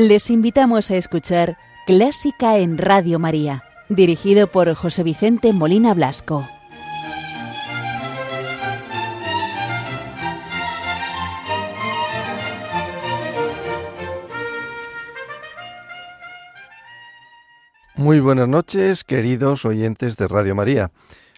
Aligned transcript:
Les 0.00 0.30
invitamos 0.30 0.92
a 0.92 0.96
escuchar 0.96 1.58
Clásica 1.84 2.58
en 2.58 2.78
Radio 2.78 3.18
María, 3.18 3.64
dirigido 3.88 4.46
por 4.46 4.72
José 4.74 5.02
Vicente 5.02 5.52
Molina 5.52 5.92
Blasco. 5.92 6.48
Muy 17.96 18.20
buenas 18.20 18.46
noches, 18.46 19.02
queridos 19.02 19.64
oyentes 19.64 20.16
de 20.16 20.28
Radio 20.28 20.54
María. 20.54 20.92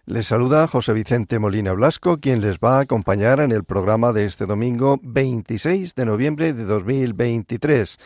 Les 0.05 0.27
saluda 0.27 0.69
José 0.69 0.93
Vicente 0.93 1.39
Molina 1.39 1.73
Blasco, 1.73 2.19
quien 2.21 2.43
les 2.43 2.59
va 2.59 2.77
a 2.77 2.81
acompañar 2.81 3.41
en 3.41 3.53
el 3.53 3.65
programa 3.65 4.13
de 4.13 4.27
este 4.27 4.45
domingo 4.45 5.01
26 5.03 5.95
de 5.95 6.05
noviembre 6.05 6.53
de 6.53 6.65
2023 6.65 7.99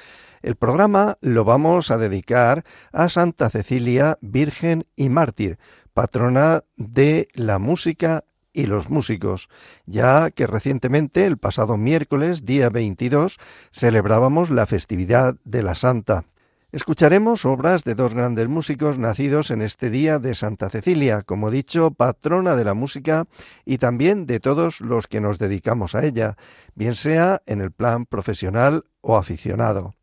el 0.44 0.56
programa 0.56 1.16
lo 1.22 1.44
vamos 1.44 1.90
a 1.90 1.96
dedicar 1.96 2.64
a 2.92 3.08
Santa 3.08 3.48
Cecilia, 3.48 4.18
Virgen 4.20 4.84
y 4.94 5.08
Mártir, 5.08 5.58
patrona 5.94 6.64
de 6.76 7.28
la 7.32 7.58
música 7.58 8.24
y 8.52 8.66
los 8.66 8.90
músicos, 8.90 9.48
ya 9.86 10.30
que 10.30 10.46
recientemente, 10.46 11.24
el 11.24 11.38
pasado 11.38 11.78
miércoles, 11.78 12.44
día 12.44 12.68
22, 12.68 13.38
celebrábamos 13.72 14.50
la 14.50 14.66
festividad 14.66 15.36
de 15.44 15.62
la 15.62 15.74
Santa. 15.74 16.26
Escucharemos 16.72 17.46
obras 17.46 17.84
de 17.84 17.94
dos 17.94 18.12
grandes 18.12 18.48
músicos 18.48 18.98
nacidos 18.98 19.50
en 19.50 19.62
este 19.62 19.88
día 19.88 20.18
de 20.18 20.34
Santa 20.34 20.68
Cecilia, 20.68 21.22
como 21.22 21.50
dicho, 21.50 21.90
patrona 21.92 22.54
de 22.54 22.64
la 22.64 22.74
música 22.74 23.24
y 23.64 23.78
también 23.78 24.26
de 24.26 24.40
todos 24.40 24.82
los 24.82 25.06
que 25.06 25.22
nos 25.22 25.38
dedicamos 25.38 25.94
a 25.94 26.04
ella, 26.04 26.36
bien 26.74 26.94
sea 26.94 27.40
en 27.46 27.62
el 27.62 27.72
plan 27.72 28.04
profesional 28.04 28.84
o 29.00 29.16
aficionado. 29.16 29.94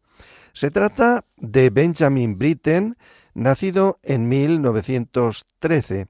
Se 0.53 0.71
trata 0.71 1.25
de 1.37 1.69
Benjamin 1.69 2.37
Britten, 2.37 2.97
nacido 3.33 3.99
en 4.03 4.27
1913, 4.27 6.07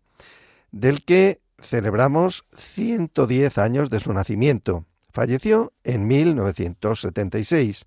del 0.72 1.06
que 1.06 1.42
celebramos 1.60 2.46
110 2.56 3.58
años 3.58 3.90
de 3.90 4.00
su 4.00 4.14
nacimiento. 4.14 4.86
Falleció 5.12 5.74
en 5.84 6.08
1976 6.08 7.86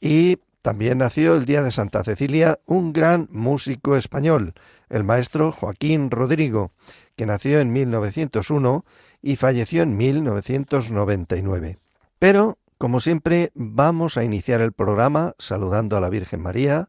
y 0.00 0.38
también 0.62 0.98
nació 0.98 1.34
el 1.34 1.44
día 1.44 1.62
de 1.62 1.72
Santa 1.72 2.04
Cecilia 2.04 2.60
un 2.66 2.92
gran 2.92 3.28
músico 3.32 3.96
español, 3.96 4.54
el 4.90 5.02
maestro 5.02 5.50
Joaquín 5.50 6.10
Rodrigo, 6.10 6.70
que 7.16 7.26
nació 7.26 7.58
en 7.58 7.72
1901 7.72 8.84
y 9.22 9.34
falleció 9.36 9.82
en 9.82 9.96
1999. 9.96 11.78
Pero 12.20 12.58
como 12.82 12.98
siempre, 12.98 13.52
vamos 13.54 14.16
a 14.16 14.24
iniciar 14.24 14.60
el 14.60 14.72
programa 14.72 15.36
saludando 15.38 15.96
a 15.96 16.00
la 16.00 16.10
Virgen 16.10 16.42
María, 16.42 16.88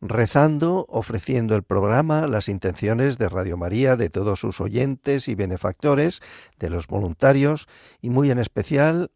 rezando, 0.00 0.86
ofreciendo 0.88 1.54
el 1.54 1.64
programa, 1.64 2.26
las 2.26 2.48
intenciones 2.48 3.18
de 3.18 3.28
Radio 3.28 3.58
María, 3.58 3.96
de 3.96 4.08
todos 4.08 4.40
sus 4.40 4.58
oyentes 4.62 5.28
y 5.28 5.34
benefactores, 5.34 6.22
de 6.58 6.70
los 6.70 6.86
voluntarios, 6.86 7.68
y 8.00 8.08
muy 8.08 8.30
en 8.30 8.38
especial 8.38 9.10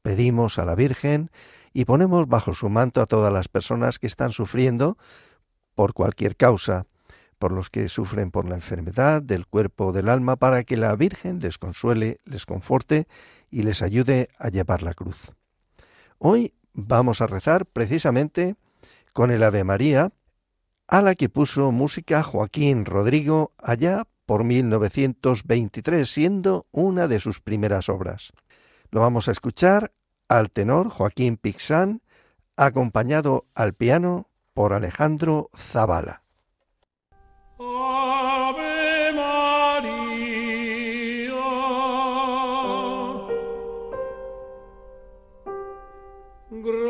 pedimos 0.00 0.58
a 0.58 0.64
la 0.64 0.74
Virgen 0.74 1.30
y 1.74 1.84
ponemos 1.84 2.26
bajo 2.28 2.54
su 2.54 2.70
manto 2.70 3.02
a 3.02 3.06
todas 3.06 3.30
las 3.30 3.48
personas 3.48 3.98
que 3.98 4.06
están 4.06 4.32
sufriendo 4.32 4.96
por 5.74 5.92
cualquier 5.92 6.34
causa, 6.34 6.86
por 7.38 7.52
los 7.52 7.68
que 7.68 7.90
sufren 7.90 8.30
por 8.30 8.48
la 8.48 8.54
enfermedad 8.54 9.20
del 9.20 9.46
cuerpo 9.46 9.88
o 9.88 9.92
del 9.92 10.08
alma, 10.08 10.36
para 10.36 10.64
que 10.64 10.78
la 10.78 10.96
Virgen 10.96 11.40
les 11.40 11.58
consuele, 11.58 12.20
les 12.24 12.46
conforte 12.46 13.06
y 13.50 13.64
les 13.64 13.82
ayude 13.82 14.30
a 14.38 14.48
llevar 14.48 14.82
la 14.82 14.94
cruz. 14.94 15.34
Hoy 16.24 16.54
vamos 16.72 17.20
a 17.20 17.26
rezar 17.26 17.66
precisamente 17.66 18.54
con 19.12 19.32
el 19.32 19.42
Ave 19.42 19.64
María, 19.64 20.12
a 20.86 21.02
la 21.02 21.16
que 21.16 21.28
puso 21.28 21.72
música 21.72 22.22
Joaquín 22.22 22.84
Rodrigo 22.84 23.50
allá 23.58 24.04
por 24.24 24.44
1923, 24.44 26.08
siendo 26.08 26.66
una 26.70 27.08
de 27.08 27.18
sus 27.18 27.40
primeras 27.40 27.88
obras. 27.88 28.32
Lo 28.92 29.00
vamos 29.00 29.26
a 29.26 29.32
escuchar 29.32 29.90
al 30.28 30.52
tenor 30.52 30.90
Joaquín 30.90 31.38
Pixán, 31.38 32.02
acompañado 32.56 33.46
al 33.56 33.74
piano 33.74 34.28
por 34.54 34.74
Alejandro 34.74 35.50
Zavala. 35.56 36.22
Gr 46.52 46.81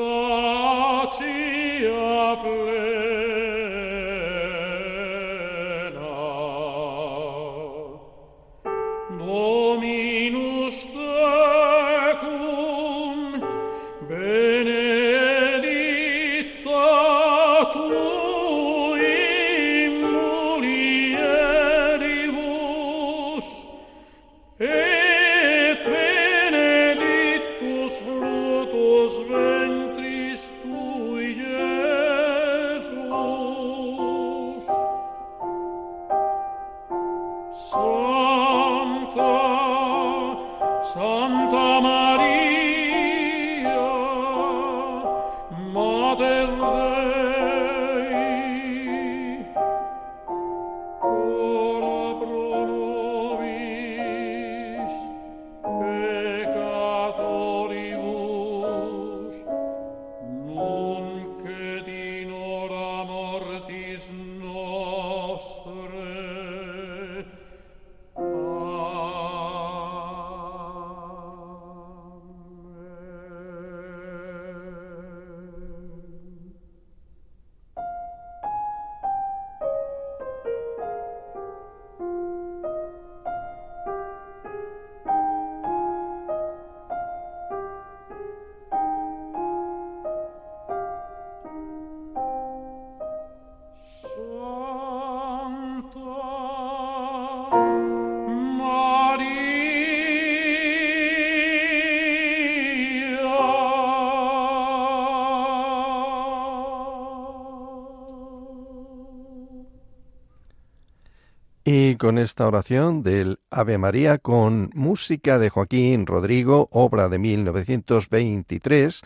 con 112.03 112.19
esta 112.19 112.49
oración 112.49 113.05
del 113.05 113.39
Ave 113.49 113.79
María 113.79 114.19
con 114.19 114.71
música 114.75 115.39
de 115.39 115.51
Joaquín 115.51 116.05
Rodrigo, 116.05 116.69
obra 116.73 117.09
de 117.09 117.21
1923, 117.21 119.03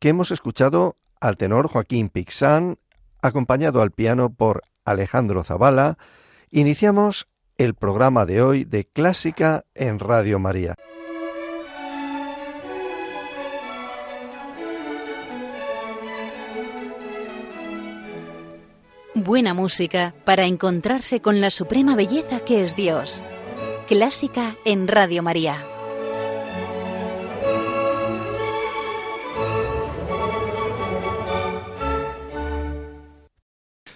que 0.00 0.08
hemos 0.08 0.32
escuchado 0.32 0.96
al 1.20 1.36
tenor 1.36 1.68
Joaquín 1.68 2.08
Pixán, 2.08 2.78
acompañado 3.22 3.80
al 3.80 3.92
piano 3.92 4.34
por 4.34 4.62
Alejandro 4.84 5.44
Zavala, 5.44 5.98
iniciamos 6.50 7.28
el 7.58 7.74
programa 7.74 8.26
de 8.26 8.42
hoy 8.42 8.64
de 8.64 8.86
Clásica 8.86 9.64
en 9.76 10.00
Radio 10.00 10.40
María. 10.40 10.74
Buena 19.22 19.52
música 19.52 20.14
para 20.24 20.46
encontrarse 20.46 21.20
con 21.20 21.42
la 21.42 21.50
suprema 21.50 21.94
belleza 21.94 22.40
que 22.40 22.64
es 22.64 22.74
Dios. 22.74 23.20
Clásica 23.86 24.56
en 24.64 24.88
Radio 24.88 25.22
María. 25.22 25.58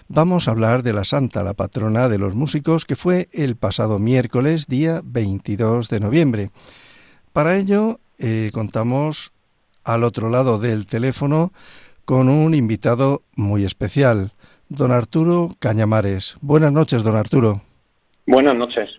vamos 0.07 0.47
a 0.47 0.51
hablar 0.51 0.81
de 0.81 0.93
la 0.93 1.03
Santa, 1.03 1.43
la 1.43 1.55
patrona 1.55 2.07
de 2.07 2.17
los 2.17 2.35
músicos, 2.35 2.85
que 2.85 2.95
fue 2.95 3.27
el 3.33 3.57
pasado 3.57 3.99
miércoles, 3.99 4.67
día 4.67 5.01
22 5.03 5.89
de 5.89 5.99
noviembre. 5.99 6.51
Para 7.33 7.57
ello, 7.57 7.99
eh, 8.17 8.51
contamos 8.53 9.33
al 9.83 10.05
otro 10.05 10.29
lado 10.29 10.57
del 10.57 10.85
teléfono 10.85 11.51
con 12.05 12.29
un 12.29 12.53
invitado 12.53 13.23
muy 13.35 13.65
especial, 13.65 14.31
don 14.69 14.91
Arturo 14.91 15.49
Cañamares. 15.59 16.35
Buenas 16.41 16.71
noches, 16.71 17.03
don 17.03 17.15
Arturo. 17.15 17.61
Buenas 18.25 18.55
noches. 18.55 18.89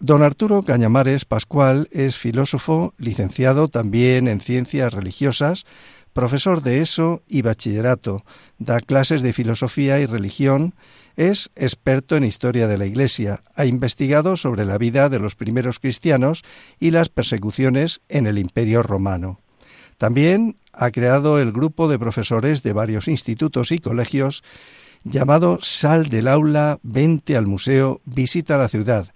Don 0.00 0.22
Arturo 0.22 0.62
Cañamares 0.62 1.24
Pascual 1.24 1.88
es 1.90 2.16
filósofo, 2.16 2.94
licenciado 2.98 3.68
también 3.68 4.28
en 4.28 4.40
ciencias 4.40 4.94
religiosas, 4.94 5.66
profesor 6.12 6.62
de 6.62 6.80
ESO 6.80 7.22
y 7.28 7.42
bachillerato, 7.42 8.24
da 8.58 8.80
clases 8.80 9.22
de 9.22 9.32
filosofía 9.32 10.00
y 10.00 10.06
religión, 10.06 10.74
es 11.16 11.50
experto 11.56 12.16
en 12.16 12.24
historia 12.24 12.68
de 12.68 12.78
la 12.78 12.86
Iglesia, 12.86 13.40
ha 13.56 13.66
investigado 13.66 14.36
sobre 14.36 14.64
la 14.64 14.78
vida 14.78 15.08
de 15.08 15.18
los 15.18 15.34
primeros 15.34 15.80
cristianos 15.80 16.44
y 16.78 16.92
las 16.92 17.08
persecuciones 17.08 18.00
en 18.08 18.26
el 18.26 18.38
Imperio 18.38 18.82
romano. 18.82 19.40
También 19.96 20.56
ha 20.72 20.92
creado 20.92 21.40
el 21.40 21.50
grupo 21.50 21.88
de 21.88 21.98
profesores 21.98 22.62
de 22.62 22.72
varios 22.72 23.08
institutos 23.08 23.72
y 23.72 23.80
colegios 23.80 24.44
llamado 25.10 25.58
Sal 25.60 26.08
del 26.08 26.28
aula, 26.28 26.78
vente 26.82 27.36
al 27.36 27.46
museo, 27.46 28.00
visita 28.04 28.58
la 28.58 28.68
ciudad. 28.68 29.06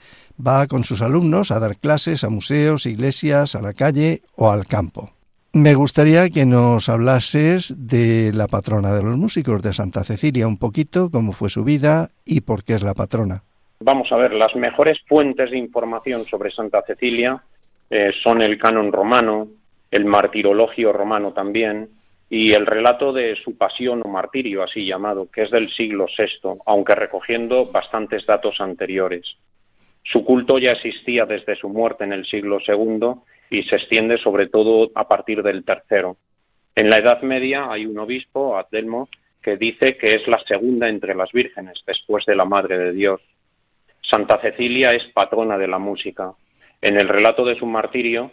Va 0.45 0.67
con 0.67 0.85
sus 0.85 1.03
alumnos 1.03 1.51
a 1.51 1.61
dar 1.61 1.77
clases 1.79 2.25
a 2.25 2.31
museos, 2.31 2.87
iglesias, 2.87 3.55
a 3.55 3.63
la 3.63 3.73
calle 3.73 4.23
o 4.37 4.51
al 4.51 4.67
campo. 4.67 5.11
Me 5.55 5.75
gustaría 5.75 6.31
que 6.31 6.47
nos 6.47 6.89
hablases 6.89 7.75
de 7.77 8.33
la 8.33 8.47
patrona 8.47 8.95
de 8.95 9.03
los 9.03 9.19
músicos, 9.19 9.63
de 9.63 9.75
Santa 9.75 10.03
Cecilia, 10.03 10.49
un 10.49 10.57
poquito, 10.57 11.11
cómo 11.11 11.33
fue 11.33 11.51
su 11.51 11.63
vida 11.63 12.09
y 12.25 12.41
por 12.41 12.65
qué 12.65 12.75
es 12.75 12.83
la 12.83 12.95
patrona. 12.95 13.43
Vamos 13.81 14.11
a 14.13 14.17
ver, 14.17 14.33
las 14.33 14.55
mejores 14.57 14.99
fuentes 15.07 15.51
de 15.51 15.59
información 15.59 16.25
sobre 16.25 16.51
Santa 16.51 16.83
Cecilia 16.87 17.43
eh, 17.91 18.13
son 18.23 18.41
el 18.41 18.59
canon 18.59 18.93
romano, 18.93 19.49
el 19.91 20.07
martirologio 20.07 20.93
romano 20.93 21.33
también, 21.33 21.91
y 22.35 22.55
el 22.55 22.65
relato 22.65 23.13
de 23.13 23.37
su 23.45 23.59
pasión 23.59 24.01
o 24.03 24.09
martirio, 24.09 24.63
así 24.63 24.87
llamado, 24.87 25.31
que 25.31 25.43
es 25.43 25.51
del 25.51 25.71
siglo 25.71 26.07
VI, 26.07 26.61
aunque 26.65 26.95
recogiendo 26.95 27.67
bastantes 27.67 28.25
datos 28.25 28.59
anteriores. 28.59 29.37
Su 30.03 30.25
culto 30.25 30.57
ya 30.57 30.71
existía 30.71 31.27
desde 31.27 31.57
su 31.57 31.69
muerte 31.69 32.05
en 32.05 32.15
el 32.15 32.25
siglo 32.25 32.59
II 32.67 33.17
y 33.51 33.65
se 33.65 33.77
extiende 33.77 34.17
sobre 34.17 34.49
todo 34.49 34.91
a 34.95 35.07
partir 35.07 35.43
del 35.43 35.63
tercero. 35.63 36.17
En 36.75 36.89
la 36.89 36.97
Edad 36.97 37.21
Media 37.21 37.71
hay 37.71 37.85
un 37.85 37.99
obispo, 37.99 38.57
Adelmo, 38.57 39.11
que 39.43 39.59
dice 39.59 39.99
que 39.99 40.15
es 40.15 40.27
la 40.27 40.39
segunda 40.49 40.89
entre 40.89 41.15
las 41.15 41.31
vírgenes, 41.33 41.83
después 41.87 42.25
de 42.25 42.35
la 42.35 42.47
Madre 42.47 42.79
de 42.79 42.93
Dios. 42.93 43.21
Santa 44.01 44.41
Cecilia 44.41 44.89
es 44.89 45.05
patrona 45.13 45.59
de 45.59 45.69
la 45.69 45.79
música. 45.79 46.33
En 46.81 46.99
el 46.99 47.11
relato 47.11 47.45
de 47.45 47.59
su 47.59 47.67
martirio 47.67 48.31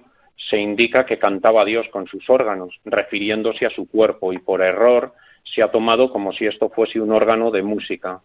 se 0.49 0.57
indica 0.57 1.05
que 1.05 1.19
cantaba 1.19 1.61
a 1.61 1.65
Dios 1.65 1.87
con 1.91 2.07
sus 2.07 2.29
órganos, 2.29 2.73
refiriéndose 2.85 3.65
a 3.65 3.69
su 3.69 3.89
cuerpo, 3.89 4.33
y 4.33 4.39
por 4.39 4.61
error 4.61 5.13
se 5.43 5.61
ha 5.61 5.71
tomado 5.71 6.11
como 6.11 6.31
si 6.31 6.45
esto 6.45 6.69
fuese 6.69 6.99
un 6.99 7.11
órgano 7.11 7.51
de 7.51 7.61
música. 7.61 8.21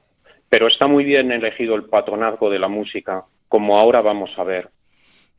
Pero 0.48 0.68
está 0.68 0.86
muy 0.86 1.04
bien 1.04 1.32
elegido 1.32 1.74
el 1.74 1.84
patronazgo 1.84 2.50
de 2.50 2.58
la 2.58 2.68
música, 2.68 3.24
como 3.48 3.76
ahora 3.76 4.00
vamos 4.00 4.30
a 4.36 4.44
ver. 4.44 4.68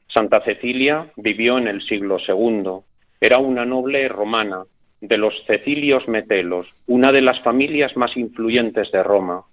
Santa 0.07 0.41
Cecilia 0.41 1.11
vivió 1.15 1.57
en 1.57 1.67
el 1.67 1.81
siglo 1.81 2.17
II. 2.27 2.81
Era 3.19 3.37
una 3.37 3.65
noble 3.65 4.07
romana, 4.07 4.63
de 5.01 5.17
los 5.17 5.33
Cecilios 5.45 6.07
Metelos, 6.07 6.67
una 6.87 7.11
de 7.11 7.21
las 7.21 7.39
familias 7.41 7.95
más 7.95 8.15
influyentes 8.17 8.91
de 8.91 9.03
Roma. 9.03 9.43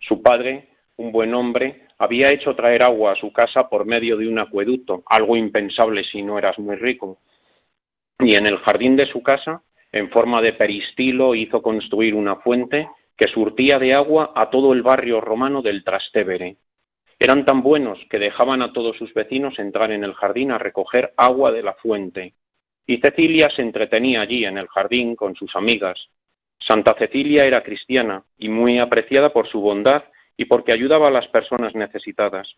Su 0.00 0.22
padre, 0.22 0.68
un 0.96 1.12
buen 1.12 1.34
hombre, 1.34 1.83
había 1.98 2.32
hecho 2.32 2.54
traer 2.54 2.82
agua 2.82 3.12
a 3.12 3.16
su 3.16 3.32
casa 3.32 3.68
por 3.68 3.86
medio 3.86 4.16
de 4.16 4.28
un 4.28 4.38
acueducto, 4.38 5.02
algo 5.06 5.36
impensable 5.36 6.04
si 6.04 6.22
no 6.22 6.38
eras 6.38 6.58
muy 6.58 6.76
rico. 6.76 7.18
Y 8.18 8.34
en 8.34 8.46
el 8.46 8.58
jardín 8.58 8.96
de 8.96 9.06
su 9.06 9.22
casa, 9.22 9.62
en 9.92 10.10
forma 10.10 10.42
de 10.42 10.52
peristilo, 10.52 11.34
hizo 11.34 11.62
construir 11.62 12.14
una 12.14 12.36
fuente 12.36 12.88
que 13.16 13.28
surtía 13.28 13.78
de 13.78 13.94
agua 13.94 14.32
a 14.34 14.50
todo 14.50 14.72
el 14.72 14.82
barrio 14.82 15.20
romano 15.20 15.62
del 15.62 15.84
Trastevere. 15.84 16.56
Eran 17.18 17.44
tan 17.44 17.62
buenos 17.62 17.98
que 18.10 18.18
dejaban 18.18 18.60
a 18.60 18.72
todos 18.72 18.96
sus 18.96 19.14
vecinos 19.14 19.58
entrar 19.58 19.92
en 19.92 20.02
el 20.02 20.14
jardín 20.14 20.50
a 20.50 20.58
recoger 20.58 21.12
agua 21.16 21.52
de 21.52 21.62
la 21.62 21.74
fuente. 21.74 22.34
Y 22.86 22.98
Cecilia 22.98 23.48
se 23.54 23.62
entretenía 23.62 24.20
allí 24.20 24.44
en 24.44 24.58
el 24.58 24.68
jardín 24.68 25.14
con 25.14 25.34
sus 25.36 25.54
amigas. 25.54 26.08
Santa 26.58 26.94
Cecilia 26.98 27.44
era 27.44 27.62
cristiana 27.62 28.24
y 28.36 28.48
muy 28.48 28.78
apreciada 28.78 29.32
por 29.32 29.48
su 29.48 29.60
bondad 29.60 30.04
y 30.36 30.46
porque 30.46 30.72
ayudaba 30.72 31.08
a 31.08 31.12
las 31.12 31.28
personas 31.28 31.74
necesitadas. 31.74 32.48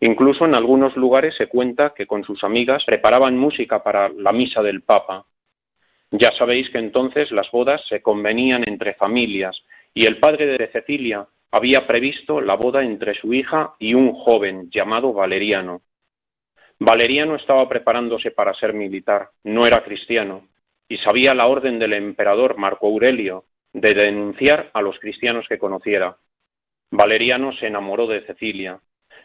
Incluso 0.00 0.44
en 0.44 0.56
algunos 0.56 0.96
lugares 0.96 1.36
se 1.36 1.46
cuenta 1.46 1.94
que 1.94 2.06
con 2.06 2.24
sus 2.24 2.42
amigas 2.42 2.82
preparaban 2.84 3.38
música 3.38 3.82
para 3.82 4.08
la 4.08 4.32
misa 4.32 4.62
del 4.62 4.82
Papa. 4.82 5.26
Ya 6.10 6.32
sabéis 6.32 6.68
que 6.70 6.78
entonces 6.78 7.30
las 7.30 7.50
bodas 7.50 7.80
se 7.88 8.02
convenían 8.02 8.64
entre 8.66 8.94
familias 8.94 9.62
y 9.94 10.06
el 10.06 10.18
padre 10.18 10.46
de 10.46 10.66
Cecilia 10.68 11.26
había 11.52 11.86
previsto 11.86 12.40
la 12.40 12.54
boda 12.54 12.82
entre 12.82 13.14
su 13.14 13.32
hija 13.32 13.74
y 13.78 13.94
un 13.94 14.12
joven 14.12 14.70
llamado 14.70 15.12
Valeriano. 15.12 15.82
Valeriano 16.78 17.36
estaba 17.36 17.68
preparándose 17.68 18.30
para 18.30 18.54
ser 18.54 18.72
militar, 18.72 19.28
no 19.44 19.66
era 19.66 19.84
cristiano, 19.84 20.48
y 20.88 20.96
sabía 20.98 21.32
la 21.34 21.46
orden 21.46 21.78
del 21.78 21.92
emperador 21.92 22.58
Marco 22.58 22.88
Aurelio 22.88 23.44
de 23.72 23.94
denunciar 23.94 24.70
a 24.74 24.82
los 24.82 24.98
cristianos 24.98 25.46
que 25.48 25.58
conociera. 25.58 26.16
Valeriano 26.92 27.54
se 27.54 27.68
enamoró 27.68 28.06
de 28.06 28.20
Cecilia. 28.26 28.78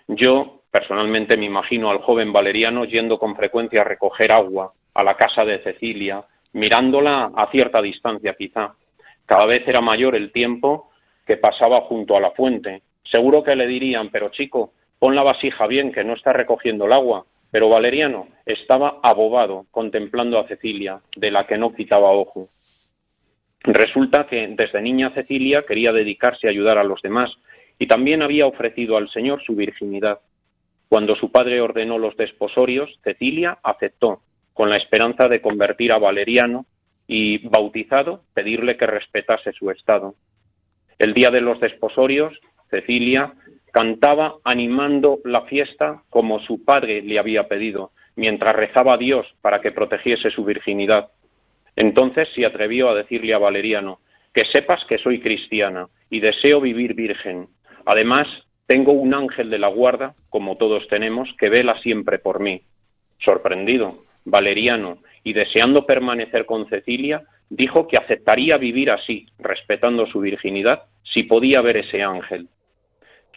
Yo, 0.07 0.61
personalmente, 0.71 1.35
me 1.35 1.47
imagino 1.47 1.89
al 1.91 1.99
joven 1.99 2.31
Valeriano 2.31 2.85
yendo 2.85 3.19
con 3.19 3.35
frecuencia 3.35 3.81
a 3.81 3.83
recoger 3.83 4.31
agua 4.31 4.71
a 4.93 5.03
la 5.03 5.17
casa 5.17 5.43
de 5.43 5.59
Cecilia, 5.59 6.23
mirándola 6.53 7.29
a 7.35 7.51
cierta 7.51 7.81
distancia 7.81 8.35
quizá. 8.35 8.73
Cada 9.25 9.45
vez 9.45 9.67
era 9.67 9.81
mayor 9.81 10.15
el 10.15 10.31
tiempo 10.31 10.91
que 11.25 11.35
pasaba 11.35 11.81
junto 11.81 12.15
a 12.15 12.21
la 12.21 12.31
fuente. 12.31 12.83
Seguro 13.03 13.43
que 13.43 13.57
le 13.57 13.67
dirían, 13.67 14.11
pero 14.11 14.29
chico, 14.29 14.71
pon 14.97 15.13
la 15.13 15.23
vasija 15.23 15.67
bien, 15.67 15.91
que 15.91 16.05
no 16.05 16.13
está 16.13 16.31
recogiendo 16.31 16.85
el 16.85 16.93
agua. 16.93 17.25
Pero 17.51 17.67
Valeriano 17.67 18.29
estaba 18.45 19.01
abobado, 19.03 19.65
contemplando 19.71 20.39
a 20.39 20.47
Cecilia, 20.47 21.01
de 21.17 21.31
la 21.31 21.45
que 21.45 21.57
no 21.57 21.75
quitaba 21.75 22.11
ojo. 22.11 22.47
Resulta 23.59 24.25
que 24.27 24.47
desde 24.47 24.81
niña 24.81 25.09
Cecilia 25.09 25.65
quería 25.67 25.91
dedicarse 25.91 26.47
a 26.47 26.51
ayudar 26.51 26.77
a 26.77 26.85
los 26.85 27.01
demás 27.01 27.37
y 27.79 27.87
también 27.87 28.21
había 28.21 28.47
ofrecido 28.47 28.97
al 28.97 29.09
Señor 29.09 29.43
su 29.43 29.55
virginidad. 29.55 30.19
Cuando 30.89 31.15
su 31.15 31.31
padre 31.31 31.61
ordenó 31.61 31.97
los 31.97 32.15
desposorios, 32.17 32.99
Cecilia 33.03 33.57
aceptó, 33.63 34.21
con 34.53 34.69
la 34.69 34.77
esperanza 34.77 35.27
de 35.27 35.41
convertir 35.41 35.91
a 35.91 35.99
Valeriano 35.99 36.65
y, 37.07 37.47
bautizado, 37.47 38.23
pedirle 38.33 38.77
que 38.77 38.87
respetase 38.87 39.53
su 39.53 39.69
estado. 39.69 40.15
El 40.97 41.13
día 41.13 41.29
de 41.29 41.41
los 41.41 41.59
desposorios, 41.59 42.33
Cecilia 42.69 43.33
cantaba 43.71 44.35
animando 44.43 45.19
la 45.23 45.41
fiesta 45.41 46.01
como 46.09 46.39
su 46.39 46.65
padre 46.65 47.01
le 47.01 47.19
había 47.19 47.47
pedido, 47.47 47.91
mientras 48.15 48.55
rezaba 48.55 48.95
a 48.95 48.97
Dios 48.97 49.27
para 49.41 49.61
que 49.61 49.71
protegiese 49.71 50.31
su 50.31 50.43
virginidad. 50.43 51.11
Entonces 51.75 52.27
se 52.33 52.45
atrevió 52.45 52.89
a 52.89 52.95
decirle 52.95 53.35
a 53.35 53.37
Valeriano, 53.37 53.99
que 54.33 54.45
sepas 54.51 54.83
que 54.85 54.97
soy 54.97 55.19
cristiana 55.19 55.87
y 56.09 56.19
deseo 56.19 56.59
vivir 56.61 56.93
virgen. 56.95 57.47
Además, 57.89 58.27
tengo 58.65 58.91
un 58.91 59.13
ángel 59.13 59.49
de 59.49 59.59
la 59.59 59.69
guarda, 59.69 60.13
como 60.29 60.57
todos 60.57 60.85
tenemos, 60.89 61.29
que 61.39 61.47
vela 61.47 61.79
siempre 61.79 62.19
por 62.19 62.41
mí. 62.41 62.61
Sorprendido, 63.23 64.03
Valeriano, 64.25 64.97
y 65.23 65.31
deseando 65.31 65.85
permanecer 65.85 66.45
con 66.45 66.67
Cecilia, 66.67 67.23
dijo 67.49 67.87
que 67.87 67.95
aceptaría 67.95 68.57
vivir 68.57 68.91
así, 68.91 69.27
respetando 69.39 70.05
su 70.07 70.19
virginidad, 70.19 70.83
si 71.01 71.23
podía 71.23 71.61
ver 71.61 71.77
ese 71.77 72.03
ángel. 72.03 72.49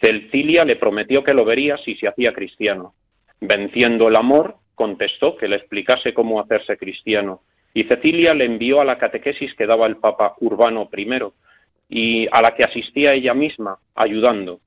Cecilia 0.01 0.65
le 0.65 0.75
prometió 0.75 1.23
que 1.23 1.33
lo 1.33 1.45
vería 1.45 1.77
si 1.77 1.95
se 1.95 2.09
hacía 2.09 2.33
cristiano. 2.33 2.93
Venciendo 3.39 4.09
el 4.09 4.17
amor, 4.17 4.55
contestó 4.75 5.37
que 5.37 5.47
le 5.47 5.55
explicase 5.55 6.13
cómo 6.13 6.41
hacerse 6.41 6.75
cristiano, 6.75 7.39
y 7.73 7.85
Cecilia 7.85 8.33
le 8.33 8.43
envió 8.43 8.81
a 8.81 8.85
la 8.85 8.97
catequesis 8.97 9.55
que 9.55 9.65
daba 9.65 9.87
el 9.87 9.95
Papa 9.95 10.35
Urbano 10.41 10.89
I, 10.93 11.07
y 11.91 12.25
a 12.31 12.41
la 12.41 12.55
que 12.55 12.63
asistía 12.63 13.13
ella 13.13 13.33
misma, 13.33 13.77
ayudando. 13.93 14.61